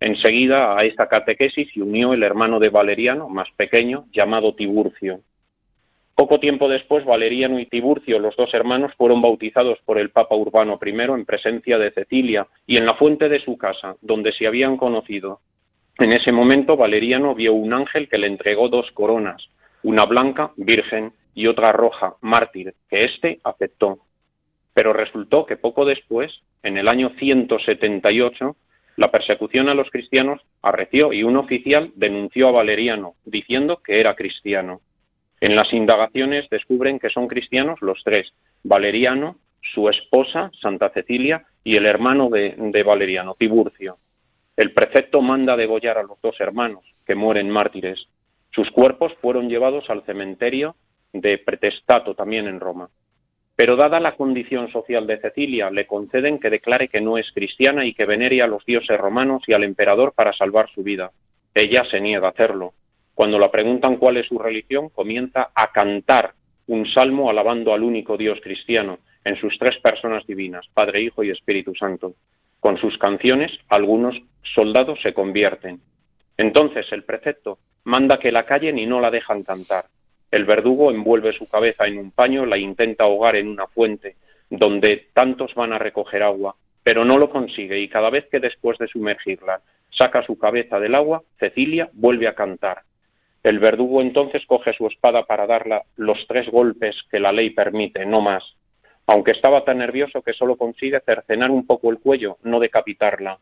Enseguida 0.00 0.76
a 0.76 0.84
esta 0.84 1.08
catequesis 1.08 1.72
se 1.72 1.80
unió 1.80 2.12
el 2.12 2.24
hermano 2.24 2.58
de 2.58 2.68
Valeriano, 2.68 3.28
más 3.28 3.48
pequeño, 3.56 4.06
llamado 4.12 4.54
Tiburcio. 4.54 5.20
Poco 6.16 6.40
tiempo 6.40 6.68
después, 6.68 7.04
Valeriano 7.04 7.60
y 7.60 7.66
Tiburcio, 7.66 8.18
los 8.18 8.34
dos 8.36 8.52
hermanos, 8.52 8.92
fueron 8.96 9.22
bautizados 9.22 9.78
por 9.84 9.96
el 9.98 10.10
Papa 10.10 10.34
Urbano 10.34 10.78
I 10.84 10.90
en 10.90 11.24
presencia 11.24 11.78
de 11.78 11.92
Cecilia 11.92 12.48
y 12.66 12.78
en 12.78 12.86
la 12.86 12.94
fuente 12.94 13.28
de 13.28 13.40
su 13.40 13.56
casa, 13.56 13.94
donde 14.00 14.32
se 14.32 14.46
habían 14.46 14.76
conocido. 14.76 15.40
En 15.98 16.12
ese 16.12 16.32
momento, 16.32 16.76
Valeriano 16.76 17.34
vio 17.34 17.54
un 17.54 17.72
ángel 17.72 18.08
que 18.08 18.18
le 18.18 18.26
entregó 18.26 18.68
dos 18.68 18.90
coronas, 18.92 19.48
una 19.82 20.04
blanca, 20.04 20.50
virgen, 20.56 21.12
y 21.32 21.46
otra 21.46 21.70
roja, 21.70 22.16
mártir, 22.22 22.74
que 22.88 23.00
éste 23.00 23.38
aceptó. 23.44 23.98
Pero 24.74 24.92
resultó 24.92 25.46
que 25.46 25.56
poco 25.56 25.84
después, 25.84 26.32
en 26.66 26.76
el 26.76 26.88
año 26.88 27.10
178, 27.18 28.56
la 28.96 29.10
persecución 29.10 29.68
a 29.68 29.74
los 29.74 29.88
cristianos 29.90 30.40
arreció 30.62 31.12
y 31.12 31.22
un 31.22 31.36
oficial 31.36 31.92
denunció 31.94 32.48
a 32.48 32.52
Valeriano, 32.52 33.14
diciendo 33.24 33.80
que 33.84 33.98
era 33.98 34.16
cristiano. 34.16 34.80
En 35.40 35.54
las 35.54 35.72
indagaciones 35.72 36.48
descubren 36.50 36.98
que 36.98 37.10
son 37.10 37.28
cristianos 37.28 37.80
los 37.82 38.02
tres, 38.04 38.32
Valeriano, 38.64 39.36
su 39.74 39.88
esposa, 39.88 40.50
Santa 40.60 40.90
Cecilia, 40.90 41.44
y 41.62 41.76
el 41.76 41.86
hermano 41.86 42.30
de, 42.30 42.82
Valeriano, 42.84 43.36
Tiburcio. 43.38 43.98
El 44.56 44.72
prefecto 44.72 45.22
manda 45.22 45.56
degollar 45.56 45.98
a 45.98 46.02
los 46.02 46.20
dos 46.20 46.40
hermanos, 46.40 46.84
que 47.06 47.14
mueren 47.14 47.48
mártires. 47.48 48.08
Sus 48.50 48.70
cuerpos 48.70 49.12
fueron 49.20 49.48
llevados 49.48 49.88
al 49.90 50.04
cementerio 50.04 50.74
de 51.12 51.38
Pretestato, 51.38 52.14
también 52.14 52.48
en 52.48 52.58
Roma. 52.58 52.88
Pero 53.56 53.76
dada 53.76 53.98
la 54.00 54.16
condición 54.16 54.70
social 54.70 55.06
de 55.06 55.18
Cecilia, 55.18 55.70
le 55.70 55.86
conceden 55.86 56.38
que 56.38 56.50
declare 56.50 56.88
que 56.88 57.00
no 57.00 57.16
es 57.16 57.32
cristiana 57.32 57.86
y 57.86 57.94
que 57.94 58.04
venere 58.04 58.42
a 58.42 58.46
los 58.46 58.64
dioses 58.66 58.98
romanos 58.98 59.42
y 59.46 59.54
al 59.54 59.64
emperador 59.64 60.12
para 60.14 60.34
salvar 60.34 60.68
su 60.74 60.82
vida. 60.82 61.10
Ella 61.54 61.82
se 61.90 61.98
niega 62.00 62.28
a 62.28 62.30
hacerlo. 62.30 62.74
Cuando 63.14 63.38
la 63.38 63.50
preguntan 63.50 63.96
cuál 63.96 64.18
es 64.18 64.26
su 64.26 64.38
religión, 64.38 64.90
comienza 64.90 65.48
a 65.54 65.72
cantar 65.72 66.34
un 66.66 66.86
salmo 66.86 67.30
alabando 67.30 67.72
al 67.72 67.82
único 67.82 68.18
Dios 68.18 68.38
cristiano 68.42 68.98
en 69.24 69.36
sus 69.40 69.58
tres 69.58 69.78
personas 69.78 70.26
divinas, 70.26 70.66
Padre, 70.74 71.00
Hijo 71.00 71.24
y 71.24 71.30
Espíritu 71.30 71.74
Santo. 71.74 72.14
Con 72.60 72.76
sus 72.76 72.98
canciones, 72.98 73.50
algunos 73.68 74.16
soldados 74.54 75.00
se 75.02 75.14
convierten. 75.14 75.80
Entonces 76.36 76.86
el 76.92 77.04
prefecto 77.04 77.58
manda 77.84 78.18
que 78.18 78.32
la 78.32 78.44
callen 78.44 78.78
y 78.78 78.84
no 78.84 79.00
la 79.00 79.10
dejan 79.10 79.44
cantar. 79.44 79.86
El 80.30 80.44
verdugo 80.44 80.90
envuelve 80.90 81.32
su 81.32 81.48
cabeza 81.48 81.86
en 81.86 81.98
un 81.98 82.10
paño, 82.10 82.46
la 82.46 82.58
intenta 82.58 83.04
ahogar 83.04 83.36
en 83.36 83.48
una 83.48 83.66
fuente, 83.66 84.16
donde 84.50 85.08
tantos 85.12 85.54
van 85.54 85.72
a 85.72 85.78
recoger 85.78 86.22
agua, 86.22 86.56
pero 86.82 87.04
no 87.04 87.18
lo 87.18 87.30
consigue 87.30 87.78
y 87.80 87.88
cada 87.88 88.10
vez 88.10 88.26
que 88.30 88.40
después 88.40 88.78
de 88.78 88.88
sumergirla 88.88 89.60
saca 89.90 90.22
su 90.24 90.38
cabeza 90.38 90.78
del 90.80 90.94
agua, 90.94 91.22
Cecilia 91.38 91.88
vuelve 91.92 92.28
a 92.28 92.34
cantar. 92.34 92.82
El 93.42 93.60
verdugo 93.60 94.02
entonces 94.02 94.44
coge 94.46 94.72
su 94.72 94.86
espada 94.86 95.24
para 95.24 95.46
darla 95.46 95.82
los 95.96 96.18
tres 96.26 96.48
golpes 96.50 96.96
que 97.10 97.20
la 97.20 97.32
ley 97.32 97.50
permite, 97.50 98.04
no 98.04 98.20
más, 98.20 98.42
aunque 99.06 99.30
estaba 99.30 99.64
tan 99.64 99.78
nervioso 99.78 100.22
que 100.22 100.32
solo 100.32 100.56
consigue 100.56 101.00
cercenar 101.00 101.50
un 101.50 101.66
poco 101.66 101.90
el 101.90 102.00
cuello, 102.00 102.38
no 102.42 102.58
decapitarla. 102.58 103.38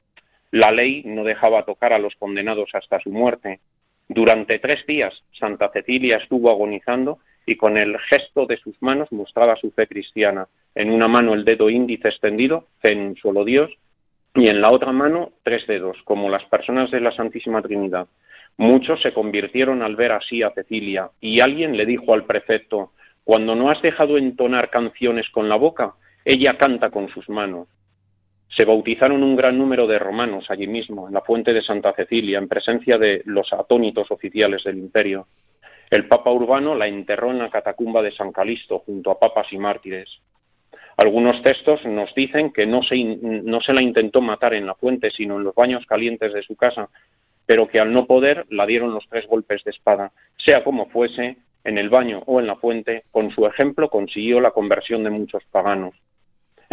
La 0.51 0.71
ley 0.71 1.03
no 1.07 1.25
dejaba 1.25 1.65
tocar 1.65 1.93
a 1.93 1.99
los 1.99 2.15
condenados 2.17 2.69
hasta 2.75 3.01
su 3.01 3.11
muerte. 3.11 3.61
Durante 4.09 4.59
tres 4.59 4.85
días 4.87 5.15
Santa 5.33 5.71
Cecilia 5.73 6.19
estuvo 6.19 6.51
agonizando 6.51 7.19
y 7.47 7.57
con 7.57 7.77
el 7.77 7.99
gesto 7.99 8.47
de 8.47 8.57
sus 8.59 8.81
manos 8.83 9.11
mostraba 9.13 9.57
su 9.57 9.71
fe 9.71 9.87
cristiana. 9.87 10.47
En 10.75 10.91
una 10.91 11.09
mano 11.09 11.35
el 11.35 11.45
dedo 11.45 11.71
índice 11.71 12.09
extendido, 12.09 12.67
fe 12.81 12.93
en 12.93 13.01
un 13.01 13.17
solo 13.17 13.45
Dios, 13.45 13.71
y 14.35 14.49
en 14.49 14.61
la 14.61 14.73
otra 14.73 14.93
mano 14.93 15.33
tres 15.43 15.67
dedos, 15.67 15.97
como 16.05 16.29
las 16.29 16.45
personas 16.45 16.91
de 16.91 17.01
la 17.01 17.13
Santísima 17.13 17.63
Trinidad. 17.63 18.09
Muchos 18.57 19.01
se 19.03 19.13
convirtieron 19.13 19.83
al 19.83 19.97
ver 19.97 20.13
así 20.13 20.43
a 20.43 20.51
Cecilia, 20.51 21.11
y 21.21 21.41
alguien 21.41 21.77
le 21.77 21.87
dijo 21.87 22.15
al 22.15 22.25
prefecto, 22.25 22.93
cuando 23.25 23.55
no 23.55 23.71
has 23.71 23.81
dejado 23.83 24.19
entonar 24.19 24.71
canciones 24.71 25.29
con 25.31 25.49
la 25.49 25.57
boca, 25.57 25.95
ella 26.25 26.57
canta 26.59 26.91
con 26.91 27.09
sus 27.09 27.29
manos. 27.29 27.69
Se 28.57 28.65
bautizaron 28.65 29.23
un 29.23 29.35
gran 29.35 29.59
número 29.59 29.87
de 29.87 29.99
romanos 29.99 30.47
allí 30.49 30.69
mismo, 30.69 31.09
en 31.09 31.15
la 31.15 31.23
fuente 31.23 31.53
de 31.53 31.63
Santa 31.63 31.93
Cecilia, 31.93 32.39
en 32.39 32.49
presencia 32.49 32.99
de 32.99 33.23
los 33.25 33.53
atónitos 33.53 34.11
oficiales 34.11 34.63
del 34.63 34.79
imperio. 34.79 35.27
El 35.91 36.07
Papa 36.07 36.31
Urbano 36.31 36.75
la 36.75 36.87
enterró 36.87 37.31
en 37.33 37.39
la 37.39 37.51
catacumba 37.51 38.01
de 38.01 38.13
San 38.13 38.31
Calisto, 38.31 38.79
junto 38.81 39.11
a 39.11 39.19
papas 39.19 39.53
y 39.53 39.59
mártires. 39.59 40.09
Algunos 40.97 41.43
textos 41.43 41.85
nos 41.85 42.15
dicen 42.15 42.53
que 42.53 42.65
no 42.65 42.85
se, 42.85 42.97
no 43.03 43.61
se 43.61 43.73
la 43.73 43.83
intentó 43.83 44.21
matar 44.21 44.55
en 44.55 44.67
la 44.67 44.77
fuente, 44.77 45.11
sino 45.11 45.37
en 45.37 45.45
los 45.45 45.55
baños 45.55 45.85
calientes 45.87 46.33
de 46.33 46.43
su 46.43 46.55
casa, 46.55 46.89
pero 47.47 47.67
que 47.67 47.81
al 47.81 47.93
no 47.93 48.07
poder 48.07 48.47
la 48.51 48.67
dieron 48.67 48.95
los 48.95 49.05
tres 49.09 49.27
golpes 49.27 49.65
de 49.65 49.73
espada. 49.73 50.13
Sea 50.37 50.63
como 50.63 50.87
fuese, 50.87 51.39
en 51.65 51.79
el 51.79 51.89
baño 51.89 52.23
o 52.27 52.39
en 52.39 52.47
la 52.47 52.57
fuente, 52.57 53.03
con 53.11 53.31
su 53.33 53.47
ejemplo 53.47 53.91
consiguió 53.91 54.41
la 54.41 54.53
conversión 54.53 55.03
de 55.03 55.11
muchos 55.11 55.43
paganos. 55.51 55.95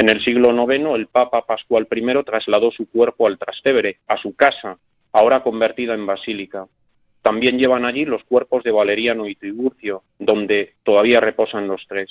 En 0.01 0.09
el 0.09 0.23
siglo 0.23 0.49
IX, 0.51 0.95
el 0.95 1.05
Papa 1.05 1.45
Pascual 1.45 1.87
I 1.91 2.23
trasladó 2.23 2.71
su 2.71 2.89
cuerpo 2.89 3.27
al 3.27 3.37
Trastevere, 3.37 3.99
a 4.07 4.17
su 4.17 4.35
casa, 4.35 4.79
ahora 5.11 5.43
convertida 5.43 5.93
en 5.93 6.07
basílica. 6.07 6.65
También 7.21 7.59
llevan 7.59 7.85
allí 7.85 8.05
los 8.05 8.23
cuerpos 8.23 8.63
de 8.63 8.71
Valeriano 8.71 9.27
y 9.27 9.35
Tiburcio, 9.35 10.01
donde 10.17 10.73
todavía 10.81 11.19
reposan 11.19 11.67
los 11.67 11.85
tres. 11.87 12.09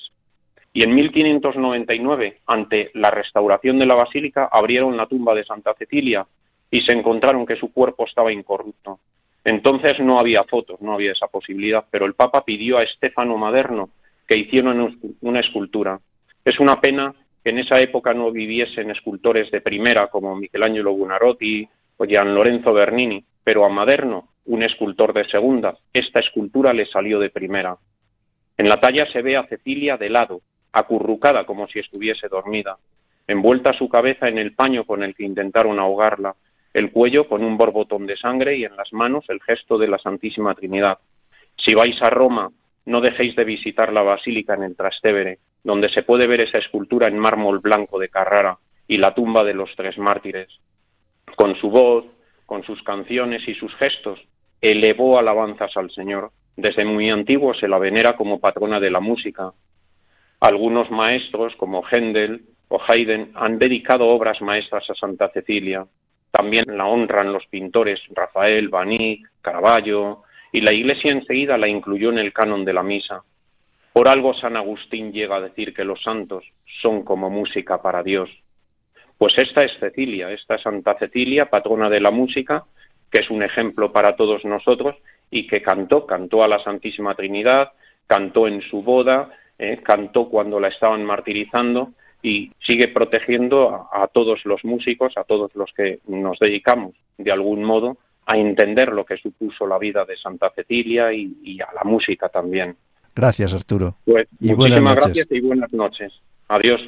Y 0.72 0.84
en 0.84 0.94
1599, 0.94 2.42
ante 2.46 2.92
la 2.94 3.10
restauración 3.10 3.80
de 3.80 3.86
la 3.86 3.96
basílica, 3.96 4.48
abrieron 4.52 4.96
la 4.96 5.06
tumba 5.08 5.34
de 5.34 5.42
Santa 5.42 5.74
Cecilia 5.74 6.24
y 6.70 6.82
se 6.82 6.92
encontraron 6.92 7.44
que 7.44 7.56
su 7.56 7.72
cuerpo 7.72 8.06
estaba 8.06 8.32
incorrupto. 8.32 9.00
Entonces 9.42 9.98
no 9.98 10.20
había 10.20 10.44
fotos, 10.44 10.80
no 10.80 10.94
había 10.94 11.10
esa 11.10 11.26
posibilidad, 11.26 11.84
pero 11.90 12.06
el 12.06 12.14
Papa 12.14 12.44
pidió 12.44 12.78
a 12.78 12.84
Estefano 12.84 13.36
Maderno 13.36 13.90
que 14.28 14.38
hicieran 14.38 14.96
una 15.22 15.40
escultura. 15.40 15.98
Es 16.44 16.60
una 16.60 16.80
pena 16.80 17.16
que 17.42 17.50
en 17.50 17.58
esa 17.58 17.76
época 17.76 18.12
no 18.12 18.30
viviesen 18.30 18.90
escultores 18.90 19.50
de 19.50 19.60
primera 19.60 20.08
como 20.08 20.36
Michelangelo 20.36 20.92
Buonarroti 20.94 21.68
o 21.96 22.04
Gian 22.06 22.34
Lorenzo 22.34 22.72
Bernini, 22.72 23.24
pero 23.42 23.64
a 23.64 23.68
Maderno, 23.68 24.28
un 24.46 24.62
escultor 24.62 25.12
de 25.12 25.24
segunda, 25.24 25.76
esta 25.92 26.20
escultura 26.20 26.72
le 26.72 26.86
salió 26.86 27.18
de 27.18 27.30
primera. 27.30 27.76
En 28.56 28.68
la 28.68 28.80
talla 28.80 29.06
se 29.12 29.22
ve 29.22 29.36
a 29.36 29.46
Cecilia 29.46 29.96
de 29.96 30.10
lado, 30.10 30.42
acurrucada 30.72 31.44
como 31.44 31.66
si 31.68 31.78
estuviese 31.78 32.28
dormida, 32.28 32.76
envuelta 33.26 33.72
su 33.72 33.88
cabeza 33.88 34.28
en 34.28 34.38
el 34.38 34.54
paño 34.54 34.84
con 34.84 35.02
el 35.02 35.14
que 35.14 35.24
intentaron 35.24 35.78
ahogarla, 35.78 36.34
el 36.72 36.92
cuello 36.92 37.26
con 37.26 37.42
un 37.42 37.56
borbotón 37.56 38.06
de 38.06 38.16
sangre 38.16 38.56
y 38.56 38.64
en 38.64 38.76
las 38.76 38.92
manos 38.92 39.24
el 39.28 39.40
gesto 39.40 39.78
de 39.78 39.88
la 39.88 39.98
Santísima 39.98 40.54
Trinidad. 40.54 40.98
Si 41.56 41.74
vais 41.74 42.00
a 42.02 42.10
Roma, 42.10 42.50
no 42.86 43.00
dejéis 43.00 43.34
de 43.36 43.44
visitar 43.44 43.92
la 43.92 44.02
basílica 44.02 44.54
en 44.54 44.62
el 44.62 44.76
Trastevere, 44.76 45.38
donde 45.62 45.88
se 45.90 46.02
puede 46.02 46.26
ver 46.26 46.40
esa 46.40 46.58
escultura 46.58 47.08
en 47.08 47.18
mármol 47.18 47.58
blanco 47.58 47.98
de 47.98 48.08
Carrara 48.08 48.58
y 48.88 48.96
la 48.96 49.14
tumba 49.14 49.44
de 49.44 49.54
los 49.54 49.70
tres 49.76 49.98
mártires. 49.98 50.48
Con 51.36 51.54
su 51.56 51.70
voz, 51.70 52.06
con 52.46 52.64
sus 52.64 52.82
canciones 52.82 53.46
y 53.46 53.54
sus 53.54 53.74
gestos, 53.76 54.20
elevó 54.60 55.18
alabanzas 55.18 55.76
al 55.76 55.90
Señor. 55.90 56.32
Desde 56.56 56.84
muy 56.84 57.08
antiguo 57.10 57.54
se 57.54 57.68
la 57.68 57.78
venera 57.78 58.16
como 58.16 58.40
patrona 58.40 58.80
de 58.80 58.90
la 58.90 59.00
música. 59.00 59.52
Algunos 60.40 60.90
maestros, 60.90 61.54
como 61.56 61.82
Händel 61.82 62.42
o 62.68 62.80
Haydn, 62.86 63.32
han 63.34 63.58
dedicado 63.58 64.08
obras 64.08 64.40
maestras 64.40 64.88
a 64.90 64.94
Santa 64.94 65.28
Cecilia. 65.28 65.86
También 66.30 66.64
la 66.76 66.86
honran 66.86 67.32
los 67.32 67.46
pintores 67.46 68.00
Rafael, 68.10 68.68
Baní, 68.68 69.22
Caravaggio, 69.42 70.22
y 70.52 70.60
la 70.60 70.72
Iglesia 70.72 71.12
enseguida 71.12 71.56
la 71.56 71.68
incluyó 71.68 72.10
en 72.10 72.18
el 72.18 72.32
canon 72.32 72.64
de 72.64 72.72
la 72.72 72.82
misa. 72.82 73.22
Por 73.92 74.08
algo 74.08 74.34
San 74.34 74.56
Agustín 74.56 75.12
llega 75.12 75.36
a 75.36 75.40
decir 75.40 75.74
que 75.74 75.84
los 75.84 76.00
santos 76.02 76.44
son 76.80 77.02
como 77.02 77.28
música 77.28 77.82
para 77.82 78.02
Dios. 78.02 78.30
Pues 79.18 79.36
esta 79.36 79.64
es 79.64 79.72
Cecilia, 79.80 80.30
esta 80.30 80.54
es 80.54 80.62
Santa 80.62 80.94
Cecilia, 80.94 81.50
patrona 81.50 81.90
de 81.90 82.00
la 82.00 82.10
música, 82.10 82.64
que 83.10 83.20
es 83.20 83.30
un 83.30 83.42
ejemplo 83.42 83.92
para 83.92 84.14
todos 84.16 84.44
nosotros 84.44 84.96
y 85.30 85.46
que 85.46 85.60
cantó, 85.60 86.06
cantó 86.06 86.44
a 86.44 86.48
la 86.48 86.62
Santísima 86.62 87.14
Trinidad, 87.14 87.72
cantó 88.06 88.46
en 88.46 88.62
su 88.62 88.82
boda, 88.82 89.30
eh, 89.58 89.80
cantó 89.82 90.28
cuando 90.28 90.60
la 90.60 90.68
estaban 90.68 91.04
martirizando 91.04 91.90
y 92.22 92.52
sigue 92.60 92.88
protegiendo 92.88 93.88
a, 93.92 94.06
todos 94.08 94.44
los 94.44 94.64
músicos, 94.64 95.16
a 95.16 95.24
todos 95.24 95.54
los 95.54 95.72
que 95.72 95.98
nos 96.06 96.38
dedicamos 96.38 96.94
de 97.18 97.32
algún 97.32 97.64
modo 97.64 97.98
a 98.24 98.36
entender 98.38 98.92
lo 98.92 99.04
que 99.04 99.16
supuso 99.16 99.66
la 99.66 99.78
vida 99.78 100.04
de 100.04 100.16
Santa 100.16 100.50
Cecilia 100.54 101.12
y 101.12 101.60
a 101.60 101.72
la 101.74 101.82
música 101.82 102.28
también. 102.28 102.76
Gracias, 103.20 103.52
Arturo. 103.52 103.98
Pues, 104.06 104.26
muchísimas 104.40 104.96
gracias 104.96 105.26
y 105.30 105.40
buenas 105.42 105.70
noches. 105.74 106.10
Adiós. 106.48 106.80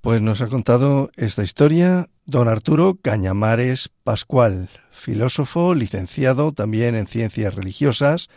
Pues 0.00 0.22
nos 0.22 0.40
ha 0.40 0.48
contado 0.48 1.10
esta 1.16 1.42
historia 1.42 2.08
don 2.24 2.48
Arturo 2.48 2.96
Cañamares 3.02 3.90
Pascual, 4.02 4.70
filósofo, 4.92 5.74
licenciado 5.74 6.52
también 6.52 6.94
en 6.94 7.06
ciencias 7.06 7.54
religiosas, 7.54 8.30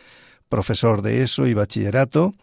profesor 0.50 1.02
de 1.02 1.22
ESO 1.22 1.48
y 1.48 1.54
bachillerato, 1.54 2.34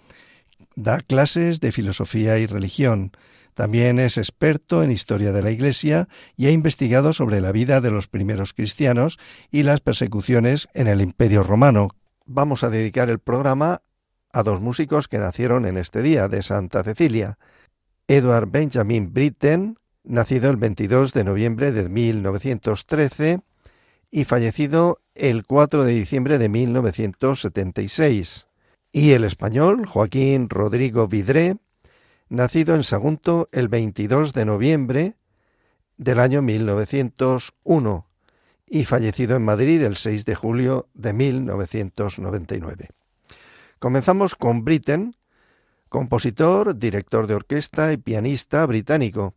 da 0.74 1.00
clases 1.00 1.60
de 1.60 1.70
filosofía 1.70 2.38
y 2.38 2.46
religión. 2.46 3.12
También 3.52 3.98
es 3.98 4.16
experto 4.16 4.82
en 4.82 4.90
historia 4.90 5.32
de 5.32 5.42
la 5.42 5.50
Iglesia 5.50 6.08
y 6.34 6.46
ha 6.46 6.50
investigado 6.50 7.12
sobre 7.12 7.42
la 7.42 7.52
vida 7.52 7.82
de 7.82 7.90
los 7.90 8.08
primeros 8.08 8.54
cristianos 8.54 9.18
y 9.50 9.64
las 9.64 9.82
persecuciones 9.82 10.66
en 10.72 10.86
el 10.86 11.02
Imperio 11.02 11.42
Romano. 11.42 11.90
Vamos 12.24 12.64
a 12.64 12.70
dedicar 12.70 13.10
el 13.10 13.18
programa 13.18 13.82
a 14.34 14.42
dos 14.42 14.60
músicos 14.60 15.08
que 15.08 15.18
nacieron 15.18 15.64
en 15.64 15.78
este 15.78 16.02
día 16.02 16.28
de 16.28 16.42
Santa 16.42 16.82
Cecilia. 16.82 17.38
Edward 18.08 18.50
Benjamin 18.50 19.14
Britten, 19.14 19.78
nacido 20.02 20.50
el 20.50 20.56
22 20.56 21.12
de 21.12 21.22
noviembre 21.22 21.70
de 21.70 21.88
1913 21.88 23.42
y 24.10 24.24
fallecido 24.24 24.98
el 25.14 25.46
4 25.46 25.84
de 25.84 25.92
diciembre 25.92 26.38
de 26.38 26.48
1976. 26.48 28.48
Y 28.90 29.12
el 29.12 29.22
español 29.22 29.86
Joaquín 29.86 30.50
Rodrigo 30.50 31.06
Vidré, 31.06 31.58
nacido 32.28 32.74
en 32.74 32.82
Sagunto 32.82 33.48
el 33.52 33.68
22 33.68 34.32
de 34.32 34.44
noviembre 34.44 35.14
del 35.96 36.18
año 36.18 36.42
1901 36.42 38.06
y 38.68 38.84
fallecido 38.84 39.36
en 39.36 39.44
Madrid 39.44 39.80
el 39.84 39.94
6 39.94 40.24
de 40.24 40.34
julio 40.34 40.88
de 40.92 41.12
1999. 41.12 42.88
Comenzamos 43.84 44.34
con 44.34 44.64
Britten, 44.64 45.14
compositor, 45.90 46.78
director 46.78 47.26
de 47.26 47.34
orquesta 47.34 47.92
y 47.92 47.98
pianista 47.98 48.64
británico, 48.64 49.34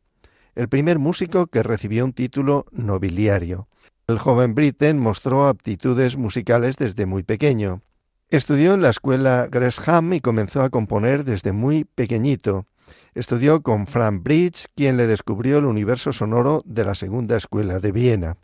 el 0.56 0.70
primer 0.70 1.00
músico 1.00 1.48
que 1.48 1.64
recibió 1.64 2.06
un 2.06 2.14
título 2.14 2.66
nobiliario. 2.72 3.68
El 4.08 4.20
joven 4.20 4.56
Britten 4.56 5.00
mostró 5.00 5.48
aptitudes 5.48 6.16
musicales 6.16 6.78
desde 6.78 7.06
muy 7.06 7.24
pequeño. 7.24 7.82
Estudió 8.30 8.74
en 8.74 8.82
la 8.84 8.92
escuela 8.92 9.50
Gresham 9.52 10.14
y 10.14 10.22
comenzó 10.22 10.62
a 10.62 10.70
componer 10.70 11.26
desde 11.26 11.52
muy 11.52 11.84
pequeñito. 11.84 12.68
Estudió 13.16 13.62
con 13.62 13.86
Frank 13.86 14.24
Bridge, 14.24 14.68
quien 14.78 14.96
le 14.96 15.08
descubrió 15.08 15.58
el 15.58 15.66
universo 15.66 16.14
sonoro 16.14 16.62
de 16.64 16.86
la 16.86 16.96
Segunda 16.96 17.36
Escuela 17.36 17.82
de 17.82 17.92
Viena. 17.92 18.38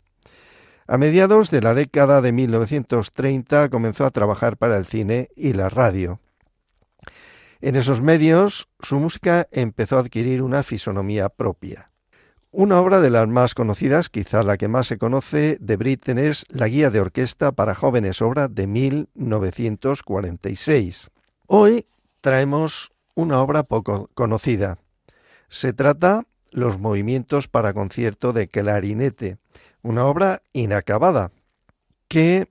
A 0.86 0.98
mediados 0.98 1.50
de 1.50 1.62
la 1.62 1.72
década 1.72 2.20
de 2.20 2.32
1930 2.32 3.70
comenzó 3.70 4.04
a 4.04 4.10
trabajar 4.10 4.58
para 4.58 4.76
el 4.76 4.84
cine 4.84 5.30
y 5.34 5.54
la 5.54 5.70
radio. 5.70 6.20
En 7.62 7.76
esos 7.76 8.02
medios 8.02 8.68
su 8.80 8.96
música 8.96 9.48
empezó 9.50 9.96
a 9.96 10.00
adquirir 10.00 10.42
una 10.42 10.62
fisonomía 10.62 11.30
propia. 11.30 11.90
Una 12.50 12.78
obra 12.78 13.00
de 13.00 13.08
las 13.08 13.26
más 13.26 13.54
conocidas, 13.54 14.10
quizá 14.10 14.42
la 14.42 14.58
que 14.58 14.68
más 14.68 14.86
se 14.86 14.98
conoce 14.98 15.56
de 15.58 15.76
Britten, 15.76 16.18
es 16.18 16.44
La 16.50 16.68
Guía 16.68 16.90
de 16.90 17.00
Orquesta 17.00 17.52
para 17.52 17.74
Jóvenes, 17.74 18.20
obra 18.20 18.48
de 18.48 18.66
1946. 18.66 21.08
Hoy 21.46 21.86
traemos 22.20 22.92
una 23.14 23.40
obra 23.40 23.62
poco 23.62 24.10
conocida. 24.12 24.76
Se 25.48 25.72
trata 25.72 26.26
Los 26.50 26.78
movimientos 26.78 27.48
para 27.48 27.72
concierto 27.72 28.34
de 28.34 28.48
clarinete, 28.48 29.38
una 29.84 30.06
obra 30.06 30.42
inacabada, 30.52 31.30
que 32.08 32.48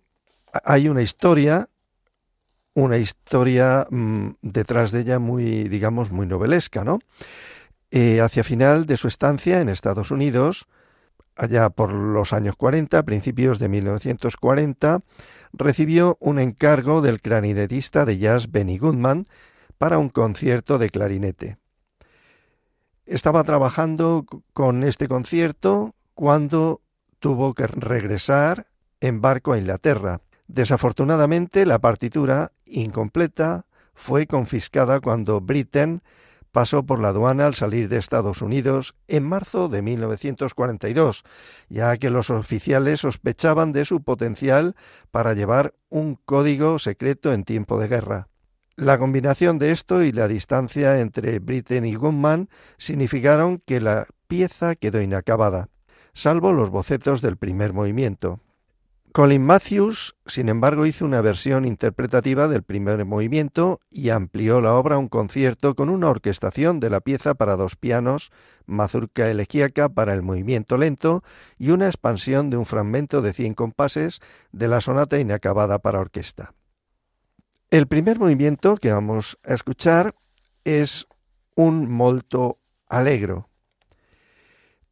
hay 0.64 0.88
una 0.88 1.02
historia, 1.02 1.68
una 2.76 2.98
historia 2.98 3.88
mm, 3.90 4.36
detrás 4.42 4.92
de 4.92 5.02
ella 5.02 5.20
muy, 5.20 5.68
digamos, 5.68 6.12
muy 6.12 6.28
novelesca, 6.28 6.84
¿no? 6.84 7.00
Eh, 7.92 8.22
hacia 8.22 8.44
final 8.44 8.86
de 8.86 8.98
su 8.98 9.08
estancia 9.08 9.62
en 9.62 9.70
Estados 9.70 10.12
Unidos, 10.12 10.68
allá 11.36 11.70
por 11.72 11.92
los 11.92 12.34
años 12.34 12.56
40, 12.56 13.02
principios 13.04 13.58
de 13.58 13.68
1940, 13.68 15.02
recibió 15.54 16.18
un 16.20 16.40
encargo 16.40 17.02
del 17.02 17.20
clarinetista 17.20 18.06
de 18.06 18.20
jazz 18.20 18.52
Benny 18.52 18.78
Goodman 18.78 19.26
para 19.80 19.98
un 19.98 20.10
concierto 20.10 20.78
de 20.78 20.90
clarinete. 20.92 21.58
Estaba 23.06 23.44
trabajando 23.44 24.26
con 24.54 24.84
este 24.84 25.08
concierto 25.08 25.96
cuando 26.14 26.83
tuvo 27.24 27.54
que 27.54 27.68
regresar 27.68 28.68
en 29.00 29.22
barco 29.22 29.54
a 29.54 29.58
Inglaterra. 29.58 30.20
Desafortunadamente, 30.48 31.66
la 31.66 31.80
partitura, 31.80 32.52
incompleta, 32.66 33.66
fue 33.96 34.28
confiscada 34.28 35.00
cuando 35.00 35.40
Britten 35.40 36.02
pasó 36.52 36.84
por 36.84 37.00
la 37.00 37.08
aduana 37.08 37.46
al 37.46 37.56
salir 37.56 37.88
de 37.88 37.98
Estados 37.98 38.42
Unidos 38.42 38.94
en 39.08 39.24
marzo 39.24 39.70
de 39.70 39.82
1942, 39.82 41.24
ya 41.70 41.96
que 41.96 42.10
los 42.10 42.30
oficiales 42.30 43.00
sospechaban 43.00 43.72
de 43.72 43.86
su 43.86 44.04
potencial 44.04 44.76
para 45.10 45.34
llevar 45.34 45.76
un 45.88 46.16
código 46.26 46.78
secreto 46.78 47.32
en 47.32 47.46
tiempo 47.46 47.80
de 47.80 47.88
guerra. 47.88 48.28
La 48.76 48.98
combinación 48.98 49.60
de 49.60 49.72
esto 49.72 50.04
y 50.04 50.12
la 50.12 50.28
distancia 50.28 51.00
entre 51.00 51.40
Britten 51.40 51.86
y 51.86 51.96
Gunman 51.96 52.50
significaron 52.78 53.60
que 53.66 53.80
la 53.80 54.08
pieza 54.28 54.76
quedó 54.76 55.02
inacabada 55.02 55.70
salvo 56.14 56.52
los 56.52 56.70
bocetos 56.70 57.22
del 57.22 57.38
primer 57.38 57.74
movimiento. 57.74 58.40
Colin 59.14 59.44
Matthews, 59.44 60.16
sin 60.26 60.50
embargo, 60.50 60.88
hizo 60.88 61.06
una 61.06 61.22
versión 61.22 61.66
interpretativa 61.66 62.48
del 62.48 62.64
primer 62.64 63.06
movimiento 63.06 63.80
y 63.92 64.10
amplió 64.10 64.60
la 64.60 64.74
obra 64.74 64.96
a 64.96 64.98
un 64.98 65.08
concierto 65.08 65.76
con 65.76 65.90
una 65.90 66.10
orquestación 66.10 66.80
de 66.80 66.90
la 66.90 67.00
pieza 67.00 67.36
para 67.36 67.56
dos 67.56 67.76
pianos, 67.76 68.32
mazurca 68.66 69.30
elegíaca 69.30 69.88
para 69.90 70.16
el 70.16 70.24
movimiento 70.24 70.78
lento 70.78 71.24
y 71.60 71.70
una 71.70 71.86
expansión 71.86 72.50
de 72.50 72.58
un 72.58 72.66
fragmento 72.66 73.22
de 73.22 73.34
cien 73.34 73.54
compases 73.54 74.20
de 74.52 74.68
la 74.68 74.82
sonata 74.82 75.20
inacabada 75.20 75.78
para 75.78 76.00
orquesta. 76.00 76.56
El 77.70 77.86
primer 77.86 78.18
movimiento 78.18 78.78
que 78.78 78.92
vamos 78.92 79.38
a 79.44 79.54
escuchar 79.54 80.16
es 80.64 81.06
un 81.56 81.88
molto 81.92 82.58
alegro, 82.88 83.48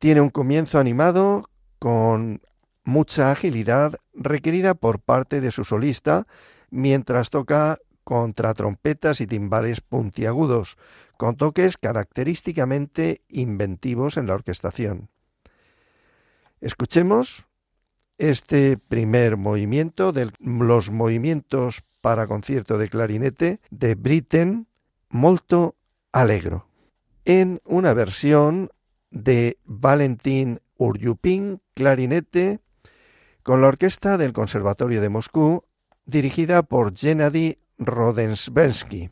tiene 0.01 0.19
un 0.19 0.31
comienzo 0.31 0.79
animado 0.79 1.47
con 1.77 2.41
mucha 2.83 3.29
agilidad 3.29 3.99
requerida 4.15 4.73
por 4.73 4.99
parte 4.99 5.41
de 5.41 5.51
su 5.51 5.63
solista 5.63 6.25
mientras 6.71 7.29
toca 7.29 7.77
contra 8.03 8.55
trompetas 8.55 9.21
y 9.21 9.27
timbales 9.27 9.79
puntiagudos, 9.79 10.79
con 11.17 11.37
toques 11.37 11.77
característicamente 11.77 13.21
inventivos 13.29 14.17
en 14.17 14.25
la 14.25 14.33
orquestación. 14.33 15.09
Escuchemos 16.61 17.45
este 18.17 18.79
primer 18.79 19.37
movimiento 19.37 20.13
de 20.13 20.31
los 20.39 20.89
movimientos 20.89 21.83
para 22.01 22.25
concierto 22.25 22.79
de 22.79 22.89
clarinete 22.89 23.59
de 23.69 23.93
Britten 23.93 24.65
Molto 25.09 25.75
Allegro, 26.11 26.65
en 27.23 27.61
una 27.65 27.93
versión 27.93 28.71
de 29.11 29.59
Valentín 29.65 30.61
Uryupin, 30.77 31.61
clarinete, 31.75 32.59
con 33.43 33.61
la 33.61 33.67
orquesta 33.67 34.17
del 34.17 34.33
Conservatorio 34.33 35.01
de 35.01 35.09
Moscú, 35.09 35.65
dirigida 36.05 36.63
por 36.63 36.97
Gennady 36.97 37.59
Rodensvensky. 37.77 39.11